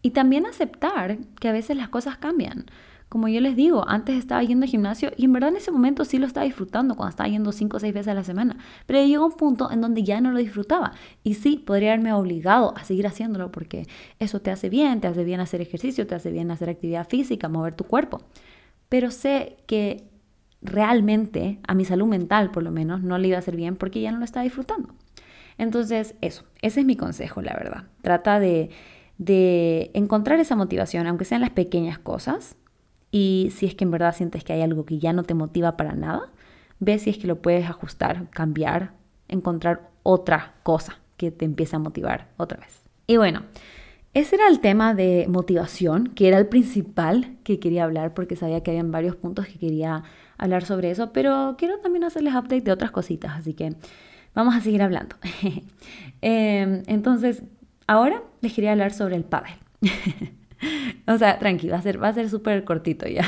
[0.01, 2.65] Y también aceptar que a veces las cosas cambian.
[3.09, 6.05] Como yo les digo, antes estaba yendo al gimnasio y en verdad en ese momento
[6.05, 8.57] sí lo estaba disfrutando cuando estaba yendo 5 o 6 veces a la semana.
[8.85, 10.93] Pero llegó un punto en donde ya no lo disfrutaba.
[11.23, 13.87] Y sí, podría haberme obligado a seguir haciéndolo porque
[14.19, 17.49] eso te hace bien, te hace bien hacer ejercicio, te hace bien hacer actividad física,
[17.49, 18.21] mover tu cuerpo.
[18.89, 20.08] Pero sé que
[20.61, 24.01] realmente a mi salud mental por lo menos no le iba a hacer bien porque
[24.01, 24.93] ya no lo estaba disfrutando.
[25.57, 27.83] Entonces, eso, ese es mi consejo, la verdad.
[28.01, 28.69] Trata de,
[29.17, 32.55] de encontrar esa motivación, aunque sean las pequeñas cosas,
[33.11, 35.75] y si es que en verdad sientes que hay algo que ya no te motiva
[35.75, 36.31] para nada,
[36.79, 38.93] ve si es que lo puedes ajustar, cambiar,
[39.27, 42.83] encontrar otra cosa que te empiece a motivar otra vez.
[43.07, 43.43] Y bueno,
[44.13, 48.61] ese era el tema de motivación, que era el principal que quería hablar porque sabía
[48.61, 50.03] que habían varios puntos que quería
[50.39, 53.75] hablar sobre eso, pero quiero también hacerles update de otras cositas, así que
[54.33, 55.15] vamos a seguir hablando.
[56.21, 57.43] Em, entonces,
[57.87, 59.53] ahora les quería hablar sobre el pádel.
[61.07, 63.25] o sea, tranqui, va a ser, ser súper cortito ya.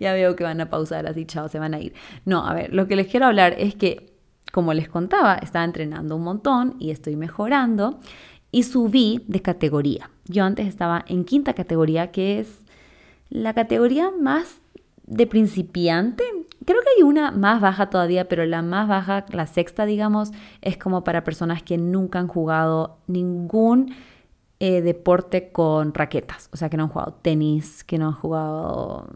[0.00, 1.94] ya veo que van a pausar así, chao, se van a ir.
[2.26, 4.12] No, a ver, lo que les quiero hablar es que,
[4.52, 8.00] como les contaba, estaba entrenando un montón y estoy mejorando
[8.50, 10.10] y subí de categoría.
[10.26, 12.60] Yo antes estaba en quinta categoría, que es
[13.30, 14.60] la categoría más
[15.06, 16.24] de principiante.
[16.64, 20.30] Creo que hay una más baja todavía, pero la más baja, la sexta, digamos,
[20.62, 23.94] es como para personas que nunca han jugado ningún
[24.60, 26.48] eh, deporte con raquetas.
[26.52, 29.08] O sea, que no han jugado tenis, que no han jugado...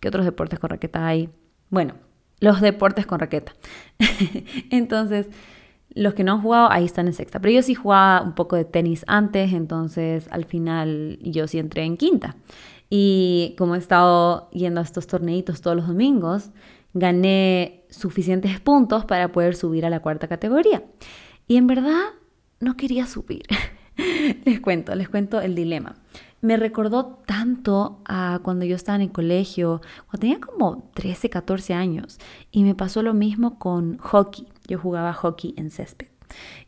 [0.00, 1.30] ¿Qué otros deportes con raquetas hay?
[1.68, 1.94] Bueno,
[2.40, 3.52] los deportes con raqueta.
[4.70, 5.28] Entonces,
[5.94, 7.40] los que no han jugado, ahí están en sexta.
[7.40, 11.84] Pero yo sí jugaba un poco de tenis antes, entonces al final yo sí entré
[11.84, 12.36] en quinta.
[12.90, 16.50] Y como he estado yendo a estos torneitos todos los domingos,
[16.92, 20.82] gané suficientes puntos para poder subir a la cuarta categoría.
[21.46, 22.00] Y en verdad
[22.58, 23.42] no quería subir.
[24.44, 25.94] les cuento, les cuento el dilema.
[26.42, 31.74] Me recordó tanto a cuando yo estaba en el colegio, cuando tenía como 13, 14
[31.74, 32.18] años,
[32.50, 34.48] y me pasó lo mismo con hockey.
[34.66, 36.08] Yo jugaba hockey en césped.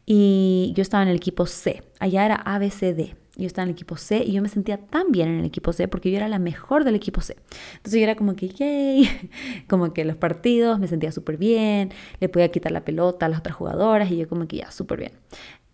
[0.04, 1.82] Y yo estaba en el equipo C.
[2.00, 3.21] Allá era ABCD.
[3.36, 5.72] Yo estaba en el equipo C y yo me sentía tan bien en el equipo
[5.72, 7.36] C porque yo era la mejor del equipo C.
[7.76, 9.08] Entonces yo era como que, yay,
[9.68, 11.90] como que los partidos me sentía súper bien,
[12.20, 14.98] le podía quitar la pelota a las otras jugadoras y yo como que ya, súper
[14.98, 15.12] bien.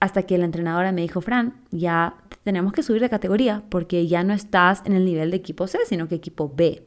[0.00, 4.22] Hasta que la entrenadora me dijo, Fran, ya tenemos que subir de categoría porque ya
[4.22, 6.84] no estás en el nivel de equipo C, sino que equipo B.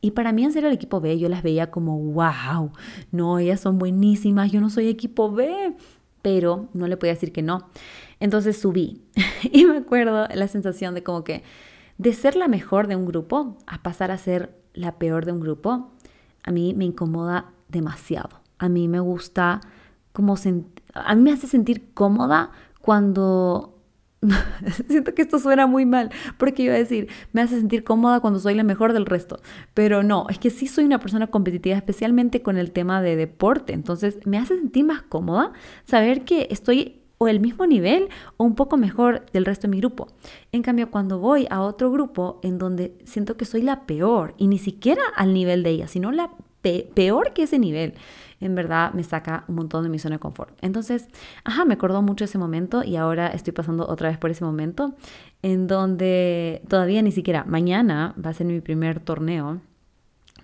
[0.00, 2.70] Y para mí en serio el equipo B yo las veía como, wow,
[3.10, 5.74] no, ellas son buenísimas, yo no soy equipo B,
[6.28, 7.70] pero no le podía decir que no.
[8.20, 9.00] Entonces subí
[9.50, 11.42] y me acuerdo la sensación de como que
[11.96, 15.40] de ser la mejor de un grupo a pasar a ser la peor de un
[15.40, 15.90] grupo,
[16.42, 18.28] a mí me incomoda demasiado.
[18.58, 19.62] A mí me gusta
[20.12, 20.34] como
[20.92, 22.50] a mí me hace sentir cómoda
[22.82, 23.77] cuando
[24.88, 28.40] Siento que esto suena muy mal, porque iba a decir, me hace sentir cómoda cuando
[28.40, 29.40] soy la mejor del resto,
[29.74, 33.72] pero no, es que sí soy una persona competitiva, especialmente con el tema de deporte,
[33.72, 35.52] entonces me hace sentir más cómoda
[35.84, 39.78] saber que estoy o el mismo nivel o un poco mejor del resto de mi
[39.78, 40.08] grupo.
[40.52, 44.46] En cambio, cuando voy a otro grupo en donde siento que soy la peor y
[44.46, 46.30] ni siquiera al nivel de ella, sino la
[46.94, 47.94] peor que ese nivel,
[48.40, 50.56] en verdad me saca un montón de mi zona de confort.
[50.62, 51.08] Entonces,
[51.44, 54.94] ajá, me acordó mucho ese momento y ahora estoy pasando otra vez por ese momento
[55.42, 59.60] en donde todavía ni siquiera mañana va a ser mi primer torneo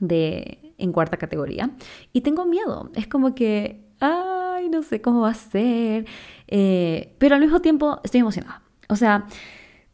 [0.01, 1.71] de en cuarta categoría
[2.13, 2.91] y tengo miedo.
[2.95, 6.07] Es como que, ay, no sé cómo va a ser,
[6.49, 8.63] eh, pero al mismo tiempo estoy emocionada.
[8.89, 9.27] O sea,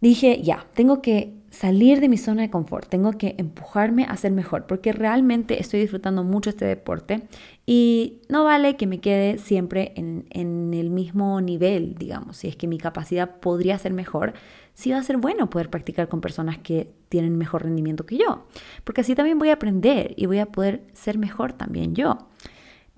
[0.01, 4.33] dije, ya, tengo que salir de mi zona de confort, tengo que empujarme a ser
[4.33, 7.23] mejor, porque realmente estoy disfrutando mucho este deporte
[7.67, 10.25] y no vale que me quede siempre en,
[10.73, 14.33] el mismo nivel, digamos, si es que mi capacidad podría ser mejor,
[14.75, 18.47] sí va a ser bueno poder practicar con personas que tienen mejor rendimiento que yo,
[18.85, 22.29] porque así también voy a aprender y voy a poder ser mejor también yo.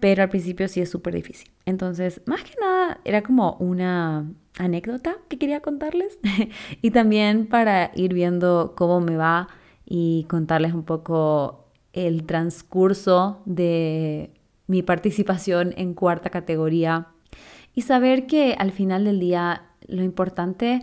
[0.02, 1.48] Pero al principio sí es súper difícil.
[1.64, 6.18] Entonces, más que nada, era como una anécdota que quería contarles
[6.82, 9.46] y también para ir viendo cómo me va
[9.86, 14.32] y contarles un poco el transcurso de
[14.66, 17.06] mi participación en cuarta categoría
[17.72, 20.82] y saber que al final del día lo importante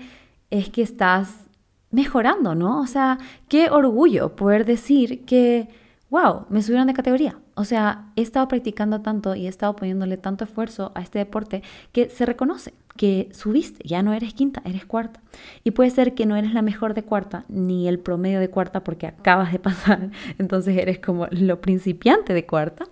[0.49, 1.49] es que estás
[1.91, 2.79] mejorando, ¿no?
[2.79, 3.17] O sea,
[3.49, 5.67] qué orgullo poder decir que
[6.09, 7.37] wow, me subieron de categoría.
[7.59, 11.61] O sea, he estado practicando tanto y he estado poniéndole tanto esfuerzo a este deporte
[11.91, 15.19] que se reconoce que subiste, ya no eres quinta, eres cuarta.
[15.65, 18.85] Y puede ser que no eres la mejor de cuarta, ni el promedio de cuarta
[18.85, 22.85] porque acabas de pasar, entonces eres como lo principiante de cuarta,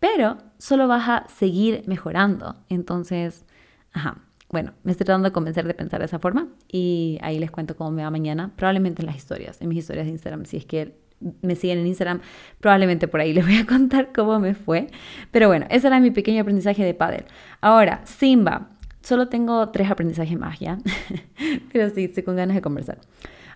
[0.00, 2.56] pero solo vas a seguir mejorando.
[2.68, 3.44] Entonces,
[3.92, 4.18] ajá,
[4.50, 7.76] bueno, me estoy tratando de convencer de pensar de esa forma y ahí les cuento
[7.76, 10.66] cómo me va mañana, probablemente en las historias, en mis historias de Instagram, si es
[10.66, 11.01] que
[11.42, 12.20] me siguen en Instagram,
[12.60, 14.88] probablemente por ahí les voy a contar cómo me fue.
[15.30, 17.24] Pero bueno, ese era mi pequeño aprendizaje de pádel.
[17.60, 18.68] Ahora, Simba.
[19.02, 20.78] Solo tengo tres aprendizajes más ya,
[21.72, 22.98] pero sí, estoy con ganas de conversar.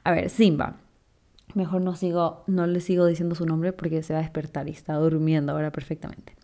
[0.02, 0.76] A ver, Simba.
[1.54, 4.72] Mejor no sigo, no le sigo diciendo su nombre porque se va a despertar y
[4.72, 6.34] está durmiendo ahora perfectamente.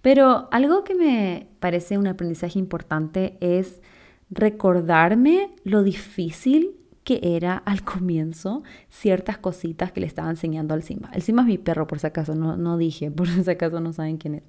[0.00, 3.82] Pero algo que me parece un aprendizaje importante es
[4.30, 11.10] recordarme lo difícil que era al comienzo ciertas cositas que le estaba enseñando al Simba.
[11.12, 13.92] El Simba es mi perro, por si acaso, no, no dije, por si acaso no
[13.92, 14.42] saben quién es,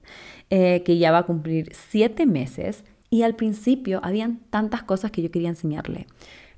[0.50, 5.22] eh, que ya va a cumplir siete meses y al principio habían tantas cosas que
[5.22, 6.08] yo quería enseñarle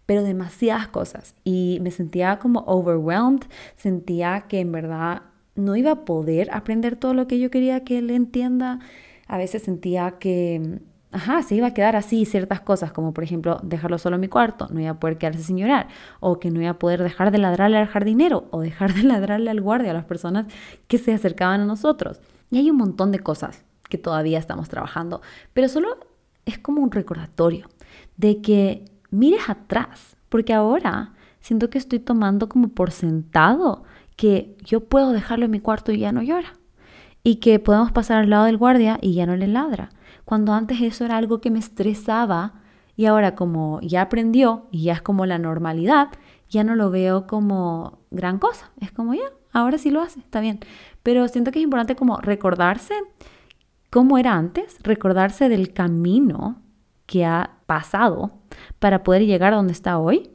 [0.05, 1.35] pero demasiadas cosas.
[1.43, 3.41] Y me sentía como overwhelmed,
[3.75, 5.23] sentía que en verdad
[5.55, 8.79] no iba a poder aprender todo lo que yo quería que él entienda,
[9.27, 10.79] a veces sentía que
[11.15, 14.27] ajá, se iba a quedar así ciertas cosas, como por ejemplo dejarlo solo en mi
[14.27, 15.87] cuarto, no iba a poder quedarse sin llorar,
[16.19, 19.49] o que no iba a poder dejar de ladrarle al jardinero, o dejar de ladrarle
[19.49, 20.45] al guardia, a las personas
[20.87, 22.19] que se acercaban a nosotros.
[22.51, 25.21] Y hay un montón de cosas que todavía estamos trabajando,
[25.53, 25.97] pero solo
[26.45, 27.69] es como un recordatorio
[28.17, 33.83] de que mires atrás, porque ahora siento que estoy tomando como por sentado
[34.17, 36.53] que yo puedo dejarlo en mi cuarto y ya no llora.
[37.23, 39.89] Y que podemos pasar al lado del guardia y ya no le ladra.
[40.25, 42.53] Cuando antes eso era algo que me estresaba
[42.95, 46.09] y ahora como ya aprendió y ya es como la normalidad,
[46.49, 48.71] ya no lo veo como gran cosa.
[48.81, 50.59] Es como ya, ahora sí lo hace, está bien.
[51.03, 52.93] Pero siento que es importante como recordarse
[53.89, 56.61] cómo era antes, recordarse del camino
[57.05, 58.31] que ha pasado
[58.79, 60.31] para poder llegar a donde está hoy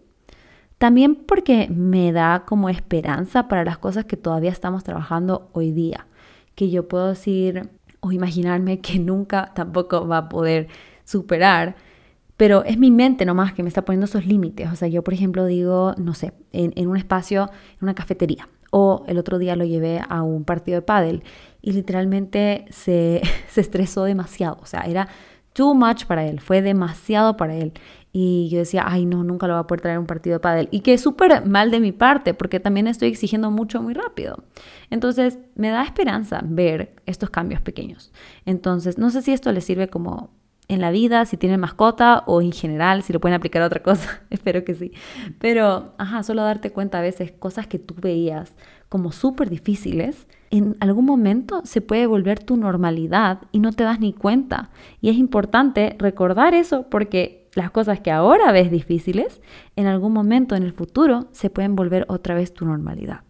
[0.81, 6.07] también porque me da como esperanza para las cosas que todavía estamos trabajando hoy día.
[6.55, 7.69] Que yo puedo decir
[8.01, 10.69] o imaginarme que nunca tampoco va a poder
[11.05, 11.77] superar.
[12.37, 14.73] Pero es mi mente nomás que me está poniendo esos límites.
[14.73, 18.49] O sea, yo por ejemplo digo, no sé, en, un espacio, en una cafetería.
[18.71, 21.23] O el otro día lo llevé a un partido de pádel
[21.61, 24.59] y literalmente se, se estresó demasiado.
[24.63, 25.09] O sea, era
[25.61, 27.75] too much para él, fue demasiado para él.
[28.15, 30.69] Y yo decía, ay, no, nunca lo va a poder traer un partido de pádel.
[30.71, 34.43] Y que es súper mal de mi parte, porque también estoy exigiendo mucho muy rápido.
[34.89, 38.11] Entonces, me da esperanza ver estos cambios pequeños.
[38.47, 40.31] Entonces, no sé si esto les sirve como
[40.67, 43.83] en la vida, si tienen mascota o en general, si lo pueden aplicar a otra
[43.83, 44.23] cosa.
[44.31, 44.93] Espero que sí.
[45.41, 48.57] Pero, ajá, solo darte cuenta a veces cosas que tú veías
[48.91, 54.01] como súper difíciles, en algún momento se puede volver tu normalidad y no te das
[54.01, 54.71] ni cuenta.
[55.01, 59.41] Y es importante recordar eso porque las cosas que ahora ves difíciles,
[59.77, 63.21] en algún momento en el futuro se pueden volver otra vez tu normalidad.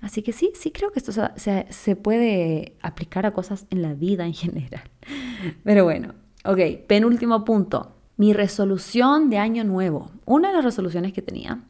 [0.00, 3.94] Así que sí, sí creo que esto se, se puede aplicar a cosas en la
[3.94, 4.82] vida en general.
[5.62, 6.58] Pero bueno, ok,
[6.88, 7.94] penúltimo punto.
[8.16, 10.10] Mi resolución de año nuevo.
[10.24, 11.62] Una de las resoluciones que tenía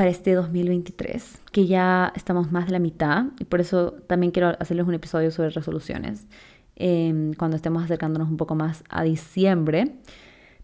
[0.00, 4.56] para este 2023, que ya estamos más de la mitad, y por eso también quiero
[4.58, 6.26] hacerles un episodio sobre resoluciones,
[6.76, 9.96] eh, cuando estemos acercándonos un poco más a diciembre.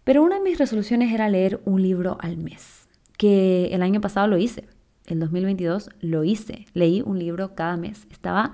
[0.03, 4.25] Pero una de mis resoluciones era leer un libro al mes, que el año pasado
[4.25, 4.65] lo hice,
[5.05, 8.07] el 2022 lo hice, leí un libro cada mes.
[8.09, 8.53] Estaba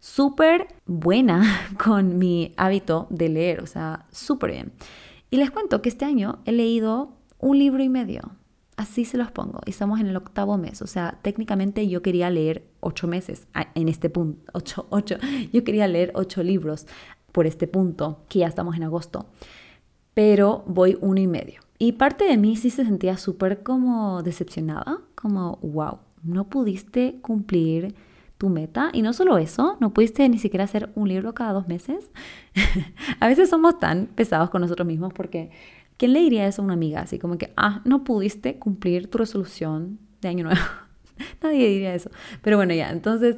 [0.00, 1.44] súper buena
[1.84, 4.72] con mi hábito de leer, o sea, súper bien.
[5.30, 8.32] Y les cuento que este año he leído un libro y medio.
[8.76, 9.60] Así se los pongo.
[9.66, 10.82] Y estamos en el octavo mes.
[10.82, 14.50] O sea, técnicamente yo quería leer ocho meses en este punto.
[14.52, 15.16] Ocho, ocho.
[15.52, 16.86] Yo quería leer ocho libros
[17.32, 19.26] por este punto, que ya estamos en agosto
[20.14, 21.60] pero voy uno y medio.
[21.78, 27.94] Y parte de mí sí se sentía súper como decepcionada, como, wow, no pudiste cumplir
[28.38, 28.90] tu meta.
[28.92, 32.10] Y no solo eso, no pudiste ni siquiera hacer un libro cada dos meses.
[33.20, 35.50] a veces somos tan pesados con nosotros mismos porque,
[35.96, 37.00] ¿quién le diría eso a una amiga?
[37.00, 40.60] Así como que, ah, no pudiste cumplir tu resolución de año nuevo.
[41.42, 42.10] Nadie diría eso.
[42.42, 43.36] Pero bueno, ya, entonces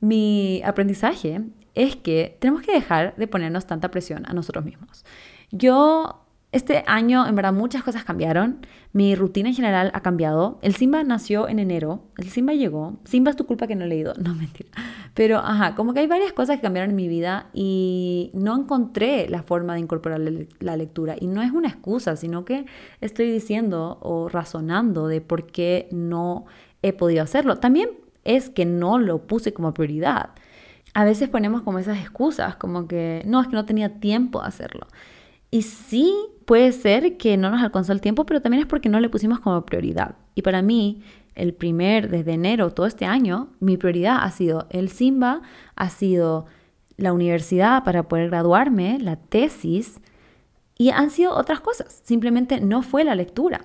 [0.00, 1.42] mi aprendizaje
[1.74, 5.04] es que tenemos que dejar de ponernos tanta presión a nosotros mismos.
[5.50, 6.21] Yo,
[6.52, 8.58] este año, en verdad, muchas cosas cambiaron.
[8.92, 10.58] Mi rutina en general ha cambiado.
[10.60, 12.02] El Simba nació en enero.
[12.18, 12.98] El Simba llegó.
[13.04, 14.12] Simba es tu culpa que no he leído.
[14.22, 14.68] No, mentira.
[15.14, 19.28] Pero, ajá, como que hay varias cosas que cambiaron en mi vida y no encontré
[19.30, 20.20] la forma de incorporar
[20.60, 21.16] la lectura.
[21.18, 22.66] Y no es una excusa, sino que
[23.00, 26.44] estoy diciendo o razonando de por qué no
[26.82, 27.56] he podido hacerlo.
[27.56, 27.88] También
[28.24, 30.30] es que no lo puse como prioridad.
[30.92, 34.48] A veces ponemos como esas excusas, como que no, es que no tenía tiempo de
[34.48, 34.86] hacerlo.
[35.50, 36.14] Y sí
[36.52, 39.40] puede ser que no nos alcanzó el tiempo, pero también es porque no le pusimos
[39.40, 40.16] como prioridad.
[40.34, 41.00] Y para mí,
[41.34, 45.40] el primer, desde enero, todo este año, mi prioridad ha sido el Simba,
[45.76, 46.44] ha sido
[46.98, 49.98] la universidad para poder graduarme, la tesis,
[50.76, 52.02] y han sido otras cosas.
[52.04, 53.62] Simplemente no fue la lectura.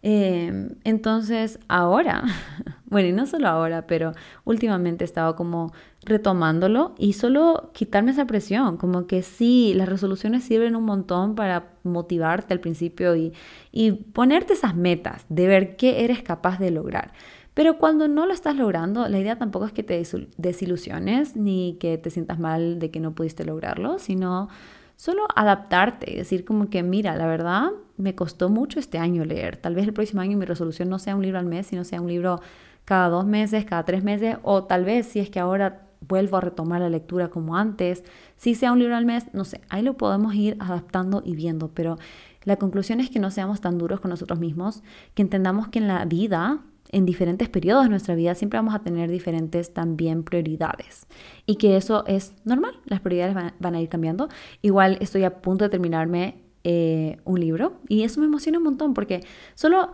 [0.00, 2.24] Em, entonces, ahora,
[2.86, 8.26] bueno, y no solo ahora, pero últimamente he estado como retomándolo y solo quitarme esa
[8.26, 13.32] presión, como que sí, las resoluciones sirven un montón para motivarte al principio y,
[13.70, 17.12] y ponerte esas metas de ver qué eres capaz de lograr.
[17.52, 20.02] Pero cuando no lo estás logrando, la idea tampoco es que te
[20.38, 24.48] desilusiones ni que te sientas mal de que no pudiste lograrlo, sino
[24.96, 29.56] solo adaptarte y decir como que, mira, la verdad me costó mucho este año leer.
[29.56, 32.00] Tal vez el próximo año mi resolución no sea un libro al mes, sino sea
[32.00, 32.40] un libro
[32.84, 36.40] cada dos meses, cada tres meses, o tal vez si es que ahora vuelvo a
[36.40, 38.04] retomar la lectura como antes,
[38.36, 41.68] si sea un libro al mes, no sé, ahí lo podemos ir adaptando y viendo,
[41.68, 41.98] pero
[42.44, 44.82] la conclusión es que no seamos tan duros con nosotros mismos,
[45.14, 48.80] que entendamos que en la vida en diferentes periodos de nuestra vida siempre vamos a
[48.80, 51.06] tener diferentes también prioridades
[51.46, 54.28] y que eso es normal, las prioridades van, a ir cambiando.
[54.62, 58.94] Igual estoy a punto de terminarme eh, un libro y eso me emociona un montón
[58.94, 59.20] porque
[59.54, 59.92] solo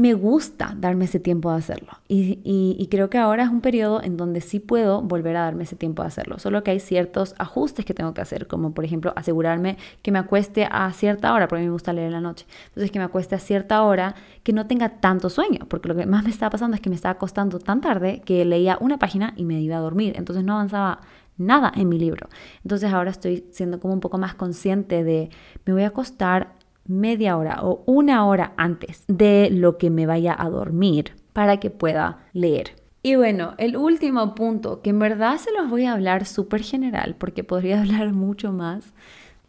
[0.00, 1.90] me gusta darme ese tiempo de hacerlo.
[2.08, 5.76] Y, creo que ahora es un periodo en donde sí puedo volver a darme ese
[5.76, 6.38] tiempo de hacerlo.
[6.38, 10.18] Solo que hay ciertos ajustes que tengo que hacer, como por ejemplo asegurarme que me
[10.18, 12.46] acueste a cierta hora, porque a mí me gusta leer en la noche.
[12.68, 16.06] Entonces que me acueste a cierta hora, que no tenga tanto sueño, porque lo que
[16.06, 19.34] más me estaba pasando es que me estaba acostando tan tarde que leía una página
[19.36, 20.14] y me iba a dormir.
[20.16, 21.02] Entonces no avanzaba
[21.36, 22.30] nada en mi libro.
[22.64, 25.28] Entonces ahora estoy siendo como un poco más consciente de
[25.66, 26.54] me voy a acostar
[26.86, 31.70] media hora o una hora antes de lo que me vaya a dormir para que
[31.70, 32.80] pueda leer.
[33.02, 37.16] Y bueno, el último punto, que en verdad se los voy a hablar súper general
[37.18, 38.92] porque podría hablar mucho más.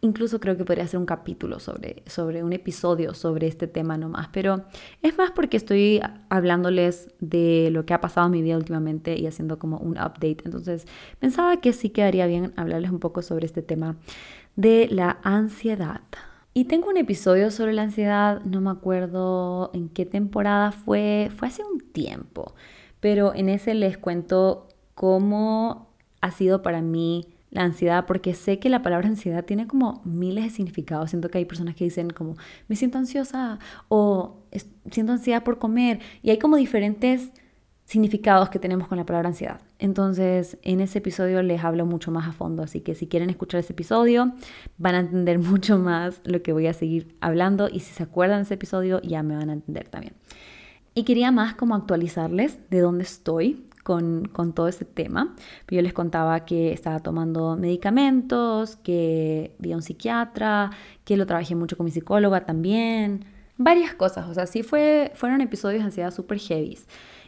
[0.04, 4.28] Incluso creo que podría hacer un capítulo sobre, sobre un episodio sobre este tema nomás,
[4.32, 4.64] pero
[5.00, 9.28] es más porque estoy hablándoles de lo que ha pasado en mi vida últimamente y
[9.28, 10.38] haciendo como un update.
[10.44, 10.86] Entonces
[11.20, 13.94] pensaba que sí quedaría bien hablarles un poco sobre este tema
[14.56, 16.00] de la ansiedad.
[16.54, 21.48] Y tengo un episodio sobre la ansiedad, no me acuerdo en qué temporada fue, fue
[21.48, 22.54] hace un tiempo,
[23.00, 25.88] pero en ese les cuento cómo
[26.20, 30.44] ha sido para mí la ansiedad, porque sé que la palabra ansiedad tiene como miles
[30.44, 31.10] de significados.
[31.10, 32.36] Siento que hay personas que dicen como,
[32.68, 34.36] me siento ansiosa o
[34.90, 37.32] siento ansiedad por comer, y hay como diferentes
[37.84, 39.60] significados que tenemos con la palabra ansiedad.
[39.78, 43.60] Entonces, en ese episodio les hablo mucho más a fondo, así que si quieren escuchar
[43.60, 44.32] ese episodio,
[44.78, 48.38] van a entender mucho más lo que voy a seguir hablando y si se acuerdan
[48.38, 50.14] de ese episodio, ya me van a entender también.
[50.94, 55.34] Y quería más como actualizarles de dónde estoy con, con todo ese tema.
[55.68, 60.70] Yo les contaba que estaba tomando medicamentos, que vi a un psiquiatra,
[61.04, 63.24] que lo trabajé mucho con mi psicóloga también,
[63.56, 66.78] varias cosas, o sea, sí fue, fueron episodios de ansiedad súper heavy.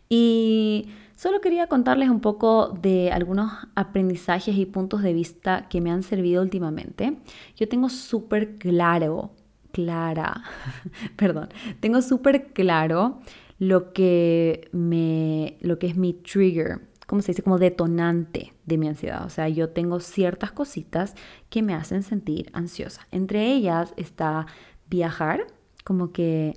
[0.09, 5.91] Y solo quería contarles un poco de algunos aprendizajes y puntos de vista que me
[5.91, 7.19] han servido últimamente.
[7.57, 9.33] Yo tengo súper claro,
[9.73, 10.43] clara,
[11.17, 11.49] perdón,
[11.81, 13.21] tengo súper claro
[13.59, 17.43] lo que, me, lo que es mi trigger, ¿cómo se dice?
[17.43, 19.25] Como detonante de mi ansiedad.
[19.25, 21.15] O sea, yo tengo ciertas cositas
[21.51, 23.07] que me hacen sentir ansiosa.
[23.11, 24.47] Entre ellas está
[24.89, 25.47] viajar,
[25.85, 26.57] como que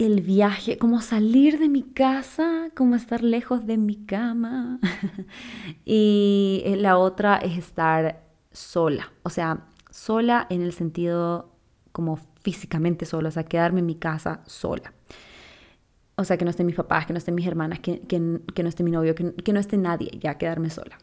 [0.00, 4.80] el viaje, como salir de mi casa, como estar lejos de mi cama.
[5.84, 11.52] y eh, la otra es estar sola, o sea, sola en el sentido
[11.92, 14.94] como físicamente sola, o sea, quedarme en mi casa sola.
[16.16, 18.68] O sea, que no estén mis papás, que no estén mis hermanas, que, que, no
[18.68, 20.98] esté mi novio, que, que no esté nadie, ya quedarme sola.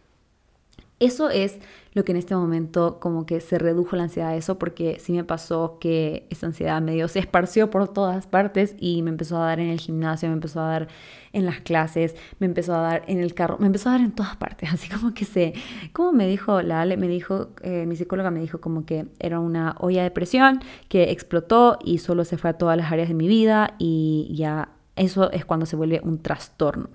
[0.99, 1.59] Eso es
[1.93, 5.13] lo que en este momento como que se redujo la ansiedad de eso porque sí
[5.13, 9.45] me pasó que esa ansiedad medio se esparció por todas partes y me empezó a
[9.45, 10.87] dar en el gimnasio, me empezó a dar
[11.33, 14.11] en las clases, me empezó a dar en el carro, me empezó a dar en
[14.11, 15.53] todas partes, así como que se,
[15.93, 19.39] como me dijo la Ale, me dijo, eh, mi psicóloga me dijo como que era
[19.39, 23.13] una olla de presión que explotó y solo se fue a todas las áreas de
[23.13, 26.89] mi vida y ya eso es cuando se vuelve un trastorno.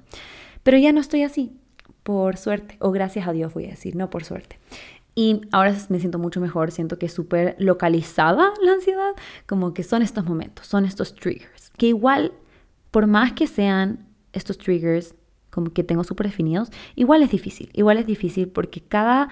[0.64, 1.52] Pero ya no estoy así,
[2.02, 4.58] por suerte, o gracias a Dios voy a decir, no por suerte.
[5.14, 9.12] Y ahora me siento mucho mejor, siento que es súper localizada la ansiedad,
[9.46, 12.32] como que son estos momentos, son estos triggers, que igual,
[12.90, 15.14] por más que sean estos triggers
[15.50, 19.28] como que tengo súper definidos, igual es difícil, igual es difícil porque cada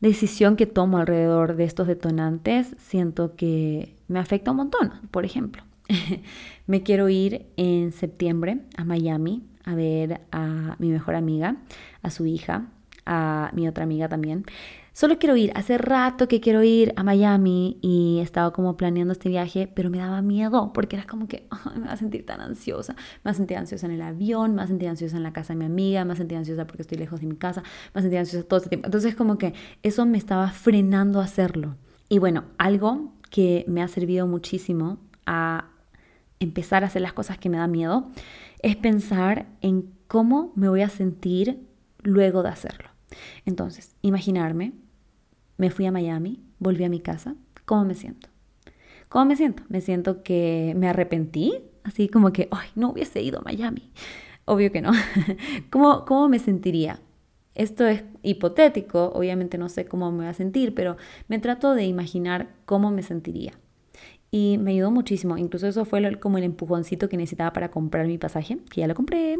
[0.00, 4.92] decisión que tomo alrededor de estos detonantes siento que me afecta un montón.
[5.10, 5.64] Por ejemplo,
[6.68, 11.56] me quiero ir en septiembre a Miami a ver a mi mejor amiga,
[12.02, 12.68] a su hija,
[13.04, 14.46] a mi otra amiga también.
[14.94, 19.28] Solo quiero ir, hace rato que quiero ir a Miami y estaba como planeando este
[19.28, 21.46] viaje, pero me daba miedo porque era como que
[21.76, 22.94] me va a sentir tan ansiosa.
[22.94, 25.34] Me va a sentir ansiosa en el avión, me va a sentir ansiosa en la
[25.34, 27.60] casa de mi amiga, me va a sentir ansiosa porque estoy lejos de mi casa,
[27.60, 28.86] me va a sentir ansiosa todo este tiempo.
[28.86, 29.52] Entonces como que
[29.82, 31.76] eso me estaba frenando a hacerlo.
[32.08, 35.66] Y bueno, algo que me ha servido muchísimo a
[36.40, 38.08] empezar a hacer las cosas que me da miedo
[38.62, 41.66] es pensar en cómo me voy a sentir
[42.02, 42.90] luego de hacerlo.
[43.44, 44.72] Entonces, imaginarme,
[45.56, 47.34] me fui a Miami, volví a mi casa,
[47.64, 48.28] ¿cómo me siento?
[49.08, 49.62] ¿Cómo me siento?
[49.68, 51.54] Me siento que me arrepentí,
[51.84, 53.90] así como que, ay, no hubiese ido a Miami.
[54.44, 54.92] Obvio que no.
[55.70, 57.00] ¿Cómo, ¿Cómo me sentiría?
[57.54, 60.96] Esto es hipotético, obviamente no sé cómo me voy a sentir, pero
[61.26, 63.54] me trato de imaginar cómo me sentiría
[64.30, 65.38] y me ayudó muchísimo.
[65.38, 68.94] Incluso eso fue como el empujoncito que necesitaba para comprar mi pasaje, que ya lo
[68.94, 69.38] compré,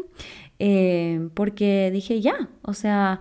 [0.59, 3.19] eh, porque dije, ya, o sea,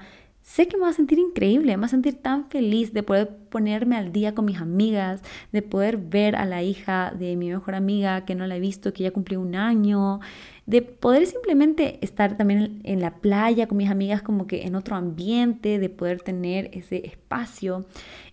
[0.48, 3.28] sé que me va a sentir increíble, me va a sentir tan feliz de poder
[3.50, 7.74] ponerme al día con mis amigas, de poder ver a la hija de mi mejor
[7.74, 10.20] amiga que no la he visto, que ya cumplió un año,
[10.64, 14.96] de poder simplemente estar también en la playa con mis amigas como que en otro
[14.96, 17.86] ambiente, de poder tener ese espacio.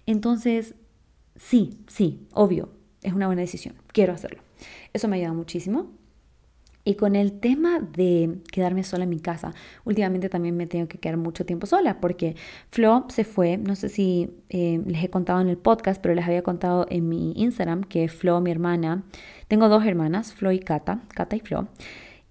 [0.06, 0.76] Entonces,
[1.36, 2.70] sí, sí, obvio,
[3.06, 4.42] es una buena decisión, quiero hacerlo.
[4.94, 5.92] Eso me ayuda muchísimo.
[6.88, 11.00] Y con el tema de quedarme sola en mi casa, últimamente también me tengo que
[11.00, 12.36] quedar mucho tiempo sola porque
[12.70, 16.26] Flo se fue, no sé si eh, les he contado en el podcast, pero les
[16.26, 19.04] había contado en mi Instagram que Flo, mi hermana,
[19.48, 21.68] tengo dos hermanas, Flo y Cata, Cata y Flo.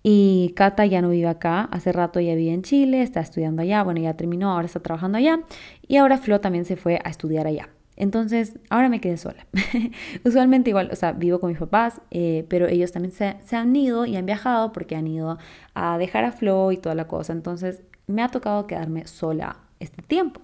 [0.05, 3.83] Y Cata ya no vive acá, hace rato ya vive en Chile, está estudiando allá,
[3.83, 5.41] bueno, ya terminó, ahora está trabajando allá.
[5.89, 7.74] Y ahora Flo también se fue a estudiar allá.
[7.97, 9.47] Entonces, ahora me quedé sola.
[10.24, 13.74] Usualmente igual, o sea, vivo con mis papás, eh, pero ellos también se, se, han
[13.76, 15.38] ido y han viajado porque han ido
[15.74, 17.32] a dejar a Flo y toda la cosa.
[17.32, 20.40] Entonces, me ha tocado quedarme sola este tiempo.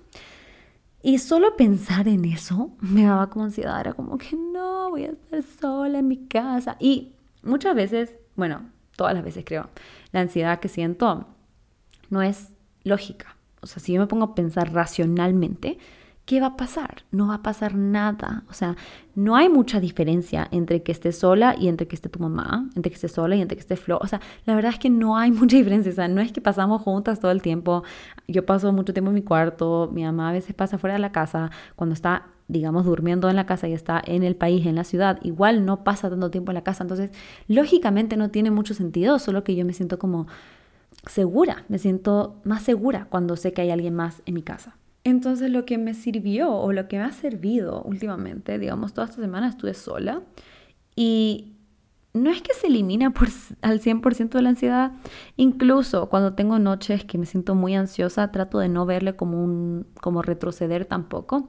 [1.03, 5.11] Y solo pensar en eso me daba como ansiedad, era como que no, voy a
[5.11, 6.77] estar sola en mi casa.
[6.79, 9.71] Y muchas veces, bueno, todas las veces creo,
[10.13, 11.27] la ansiedad que siento
[12.11, 12.53] no es
[12.85, 13.37] lógica.
[13.63, 15.79] O sea, si yo me pongo a pensar racionalmente,
[16.31, 17.03] ¿qué va a pasar?
[17.11, 18.45] No va a pasar nada.
[18.49, 18.77] O sea,
[19.17, 22.89] no hay mucha diferencia entre que esté sola y entre que esté tu mamá, entre
[22.89, 23.99] que esté sola y entre que esté Flo.
[24.01, 25.91] O sea, la verdad es que no hay mucha diferencia.
[25.91, 27.83] O sea, no es que pasamos juntas todo el tiempo.
[28.29, 31.11] Yo paso mucho tiempo en mi cuarto, mi mamá a veces pasa fuera de la
[31.11, 34.85] casa cuando está digamos, durmiendo en la casa y está en el país, en la
[34.85, 36.85] ciudad, igual no pasa tanto tiempo en la casa.
[36.85, 37.11] Entonces,
[37.49, 40.29] lógicamente no tiene mucho sentido, solo que yo me siento como
[41.09, 44.77] segura, me siento más segura cuando sé que hay alguien más en mi casa.
[45.05, 49.21] Entonces lo que me sirvió o lo que me ha servido últimamente, digamos, toda esta
[49.23, 50.23] semana estuve sola
[50.95, 51.55] y
[52.13, 53.29] no es que se elimina por,
[53.63, 54.93] al 100% de la ansiedad,
[55.37, 59.87] incluso cuando tengo noches que me siento muy ansiosa, trato de no verle como un
[60.01, 61.49] como retroceder tampoco,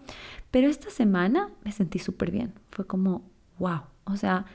[0.51, 3.23] pero esta semana me sentí súper bien, fue como
[3.57, 4.45] wow, o sea,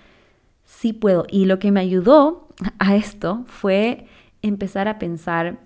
[0.64, 1.26] sí puedo.
[1.30, 4.06] Y lo que me ayudó a esto fue
[4.42, 5.60] empezar a pensar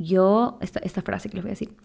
[0.00, 1.76] yo, esta, esta frase que les voy a decir,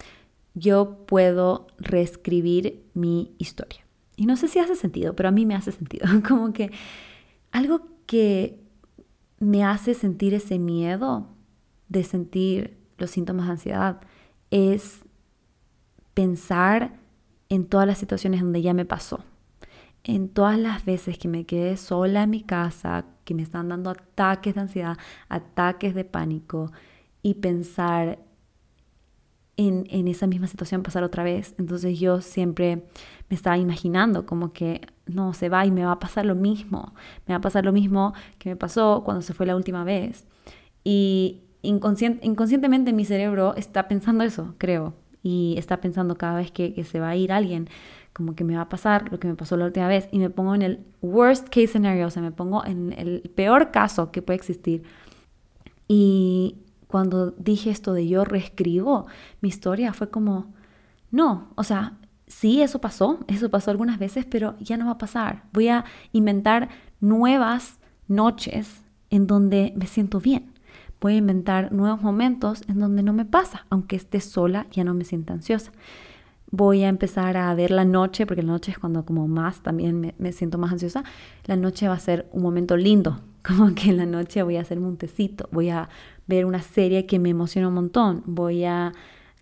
[0.54, 3.86] yo puedo reescribir mi historia.
[4.16, 6.08] Y no sé si hace sentido, pero a mí me hace sentido.
[6.28, 6.72] Como que
[7.52, 8.58] algo que
[9.40, 11.28] me hace sentir ese miedo
[11.90, 14.02] de sentir los síntomas de ansiedad
[14.50, 15.02] es
[16.14, 16.94] pensar
[17.50, 19.26] en todas las situaciones donde ya me pasó.
[20.06, 23.90] En todas las veces que me quedé sola en mi casa, que me están dando
[23.90, 24.98] ataques de ansiedad,
[25.28, 26.72] ataques de pánico,
[27.26, 28.20] y pensar
[29.58, 31.56] en, en, esa misma situación pasar otra vez.
[31.58, 32.86] Entonces yo siempre
[33.30, 36.94] me estaba imaginando como que no, se va y me va a pasar lo mismo.
[37.26, 40.28] Me va a pasar lo mismo que me pasó cuando se fue la última vez.
[40.84, 44.94] Y inconscientemente mi cerebro está pensando eso, creo.
[45.24, 47.70] Y está pensando cada vez que, que se va a ir alguien,
[48.14, 50.08] como que me va a pasar lo que me pasó la última vez.
[50.12, 53.72] Y me pongo en el worst case scenario, o sea, me pongo en el peor
[53.72, 54.84] caso que puede existir.
[55.88, 56.58] Y,
[56.96, 59.06] cuando dije esto de yo reescribo
[59.42, 60.54] mi historia, fue como,
[61.12, 64.98] no, o sea, sí, eso pasó, eso pasó algunas veces, pero ya no va a
[64.98, 65.44] pasar.
[65.52, 65.84] Voy a
[66.14, 66.70] inventar
[67.02, 70.54] nuevas noches en donde me siento bien.
[71.02, 74.94] Voy a inventar nuevos momentos en donde no me pasa, aunque esté sola, ya no
[74.94, 75.74] me siento ansiosa.
[76.50, 80.00] Voy a empezar a ver la noche, porque la noche es cuando como más también
[80.00, 81.04] me, me siento más ansiosa.
[81.44, 84.62] La noche va a ser un momento lindo, como que en la noche voy a
[84.62, 85.90] hacerme un tecito, voy a
[86.28, 88.92] ver una serie que me emociona un montón, voy a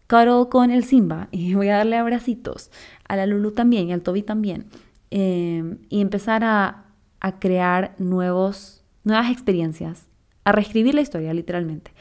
[0.10, 2.72] cuddle con el Simba y voy a darle abracitos,
[3.08, 4.66] a la Lulu también y al Toby también,
[5.12, 6.86] em, y empezar a,
[7.20, 10.08] a crear nuevos, nuevas experiencias,
[10.44, 11.92] a reescribir la historia literalmente.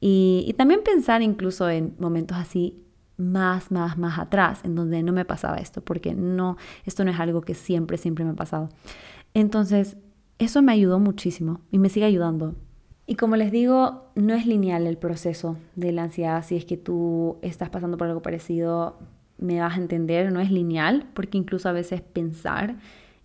[0.00, 2.82] Y, y también pensar incluso en momentos así
[3.16, 7.20] más, más, más atrás, en donde no me pasaba esto, porque no, esto no es
[7.20, 8.68] algo que siempre, siempre me ha pasado.
[9.32, 9.96] Entonces,
[10.44, 12.54] eso me ayudó muchísimo y me sigue ayudando.
[13.06, 16.44] Y como les digo, no es lineal el proceso de la ansiedad.
[16.44, 18.98] Si es que tú estás pasando por algo parecido,
[19.38, 22.76] me vas a entender, no es lineal, porque incluso a veces pensar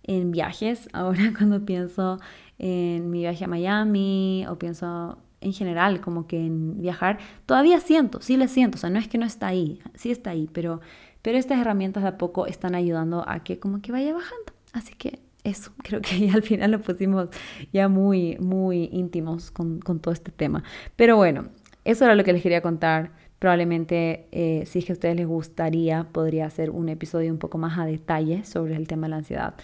[0.02, 2.18] en viajes, ahora cuando pienso
[2.58, 8.20] en mi viaje a Miami o pienso en general como que en viajar, todavía siento,
[8.20, 10.80] sí le siento, o sea, no es que no está ahí, sí está ahí, pero,
[11.22, 14.52] pero estas herramientas de a poco están ayudando a que como que vaya bajando.
[14.72, 17.28] Así que eso, creo que al final lo pusimos
[17.72, 20.62] ya muy, muy íntimos con, con todo este tema.
[20.96, 21.48] Pero bueno,
[21.84, 23.12] eso era lo que les quería contar.
[23.38, 27.56] Probablemente, eh, si es que a ustedes les gustaría, podría hacer un episodio un poco
[27.56, 29.54] más a detalle sobre el tema de la ansiedad.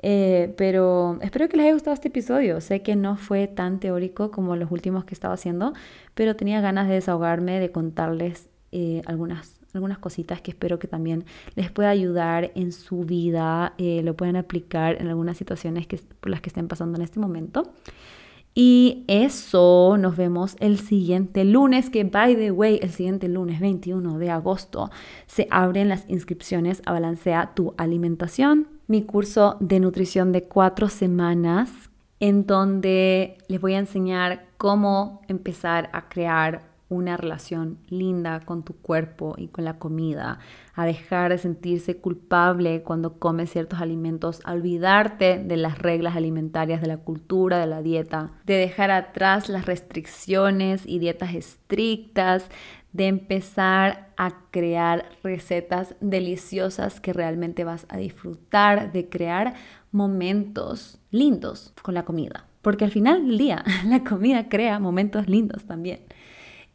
[0.00, 2.60] Eh, pero espero que les haya gustado este episodio.
[2.60, 5.74] Sé que no fue tan teórico como los últimos que estaba haciendo,
[6.14, 11.24] pero tenía ganas de desahogarme, de contarles eh, algunas, algunas cositas que espero que también
[11.54, 16.30] les pueda ayudar en su vida, eh, lo puedan aplicar en algunas situaciones que, por
[16.30, 17.72] las que estén pasando en este momento.
[18.54, 24.18] Y eso nos vemos el siguiente lunes, que by the way, el siguiente lunes 21
[24.18, 24.90] de agosto
[25.26, 31.70] se abren las inscripciones a Balancea tu alimentación, mi curso de nutrición de cuatro semanas,
[32.20, 38.74] en donde les voy a enseñar cómo empezar a crear una relación linda con tu
[38.74, 40.38] cuerpo y con la comida,
[40.74, 46.80] a dejar de sentirse culpable cuando comes ciertos alimentos, a olvidarte de las reglas alimentarias,
[46.80, 52.48] de la cultura, de la dieta, de dejar atrás las restricciones y dietas estrictas,
[52.92, 59.54] de empezar a crear recetas deliciosas que realmente vas a disfrutar, de crear
[59.92, 62.46] momentos lindos con la comida.
[62.62, 66.00] Porque al final del día la comida crea momentos lindos también.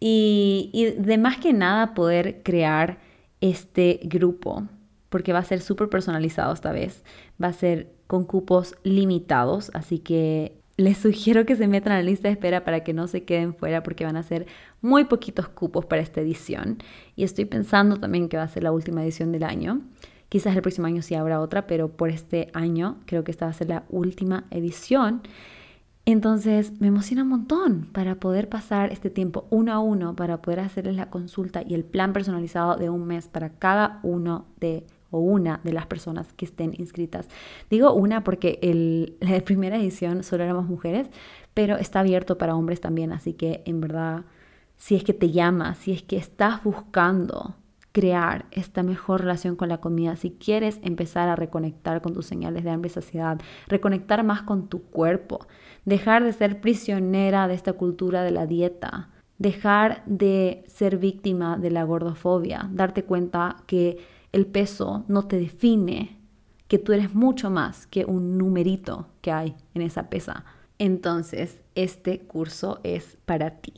[0.06, 2.98] Y, de más que nada poder crear
[3.40, 4.68] este grupo,
[5.08, 7.06] porque va a ser súper personalizado esta vez,
[7.42, 12.04] va a ser con cupos limitados, así que les sugiero que se metan a la
[12.04, 14.46] lista de espera para que no se queden fuera porque van a ser
[14.82, 16.80] muy poquitos cupos para esta edición.
[17.16, 19.84] Y estoy pensando también que va a ser la última edición del año.
[20.28, 23.52] Quizás el próximo año sí habrá otra, pero por este año creo que esta va
[23.52, 25.22] a ser la última edición.
[26.06, 30.60] Entonces me emociona un montón para poder pasar este tiempo uno a uno, para poder
[30.60, 35.20] hacerles la consulta y el plan personalizado de un mes para cada uno de o
[35.20, 37.28] una de las personas que estén inscritas.
[37.70, 41.08] Digo una porque el, la primera edición solo éramos mujeres,
[41.54, 44.26] pero está abierto para hombres también, así que en verdad,
[44.76, 47.56] si es que te llama, si es que estás buscando
[47.94, 52.64] crear esta mejor relación con la comida, si quieres empezar a reconectar con tus señales
[52.64, 55.46] de hambre y saciedad, reconectar más con tu cuerpo,
[55.86, 61.70] dejar de ser prisionera de esta cultura de la dieta, dejar de ser víctima de
[61.70, 64.00] la gordofobia, darte cuenta que
[64.32, 66.18] el peso no te define,
[66.68, 70.46] que tú eres mucho más que un numerito que hay en esa pesa.
[70.80, 73.74] Entonces, este curso es para ti.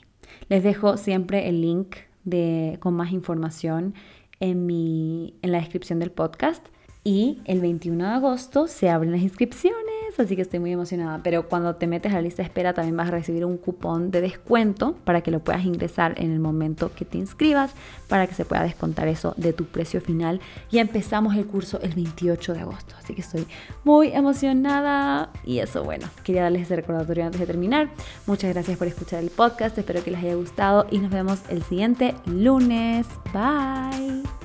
[0.48, 3.94] Les dejo siempre el link de, con más información
[4.40, 6.66] en, mi, en la descripción del podcast.
[7.06, 11.20] Y el 21 de agosto se abren las inscripciones así que estoy muy emocionada.
[11.24, 14.12] Pero cuando te metes a la lista de espera también vas a recibir un cupón
[14.12, 17.72] de descuento para que lo puedas ingresar en el momento que te inscribas,
[18.08, 20.40] para que se pueda descontar eso de tu precio final.
[20.72, 23.48] Y empezamos el curso el 28 de agosto, así que estoy
[23.84, 25.32] muy emocionada.
[25.44, 27.90] Y eso, bueno, quería darles ese recordatorio antes de terminar.
[28.26, 31.64] Muchas gracias por escuchar el podcast, espero que les haya gustado y nos vemos el
[31.64, 33.08] siguiente lunes.
[33.34, 34.45] Bye.